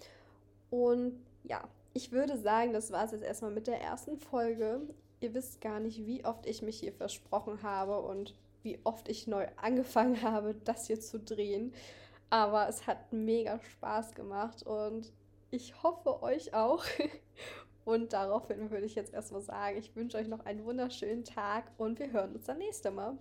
Und 0.70 1.18
ja, 1.42 1.68
ich 1.94 2.12
würde 2.12 2.36
sagen, 2.38 2.72
das 2.72 2.92
war 2.92 3.04
es 3.04 3.12
jetzt 3.12 3.24
erstmal 3.24 3.50
mit 3.50 3.66
der 3.66 3.80
ersten 3.80 4.18
Folge. 4.18 4.82
Ihr 5.20 5.32
wisst 5.34 5.60
gar 5.60 5.80
nicht, 5.80 6.06
wie 6.06 6.24
oft 6.24 6.46
ich 6.46 6.60
mich 6.60 6.78
hier 6.78 6.92
versprochen 6.92 7.62
habe 7.62 8.00
und 8.00 8.34
wie 8.62 8.78
oft 8.84 9.08
ich 9.08 9.26
neu 9.26 9.46
angefangen 9.56 10.20
habe, 10.22 10.54
das 10.54 10.86
hier 10.86 11.00
zu 11.00 11.18
drehen. 11.18 11.72
Aber 12.30 12.68
es 12.68 12.86
hat 12.86 13.12
mega 13.12 13.58
Spaß 13.58 14.14
gemacht 14.14 14.62
und 14.64 15.12
Ich 15.50 15.82
hoffe 15.82 16.22
euch 16.22 16.54
auch. 16.54 16.84
Und 17.84 18.12
daraufhin 18.12 18.72
würde 18.72 18.84
ich 18.84 18.96
jetzt 18.96 19.14
erstmal 19.14 19.42
sagen, 19.42 19.78
ich 19.78 19.94
wünsche 19.94 20.18
euch 20.18 20.26
noch 20.26 20.44
einen 20.44 20.64
wunderschönen 20.64 21.22
Tag 21.22 21.70
und 21.78 22.00
wir 22.00 22.10
hören 22.10 22.34
uns 22.34 22.46
dann 22.46 22.58
nächste 22.58 22.90
Mal. 22.90 23.16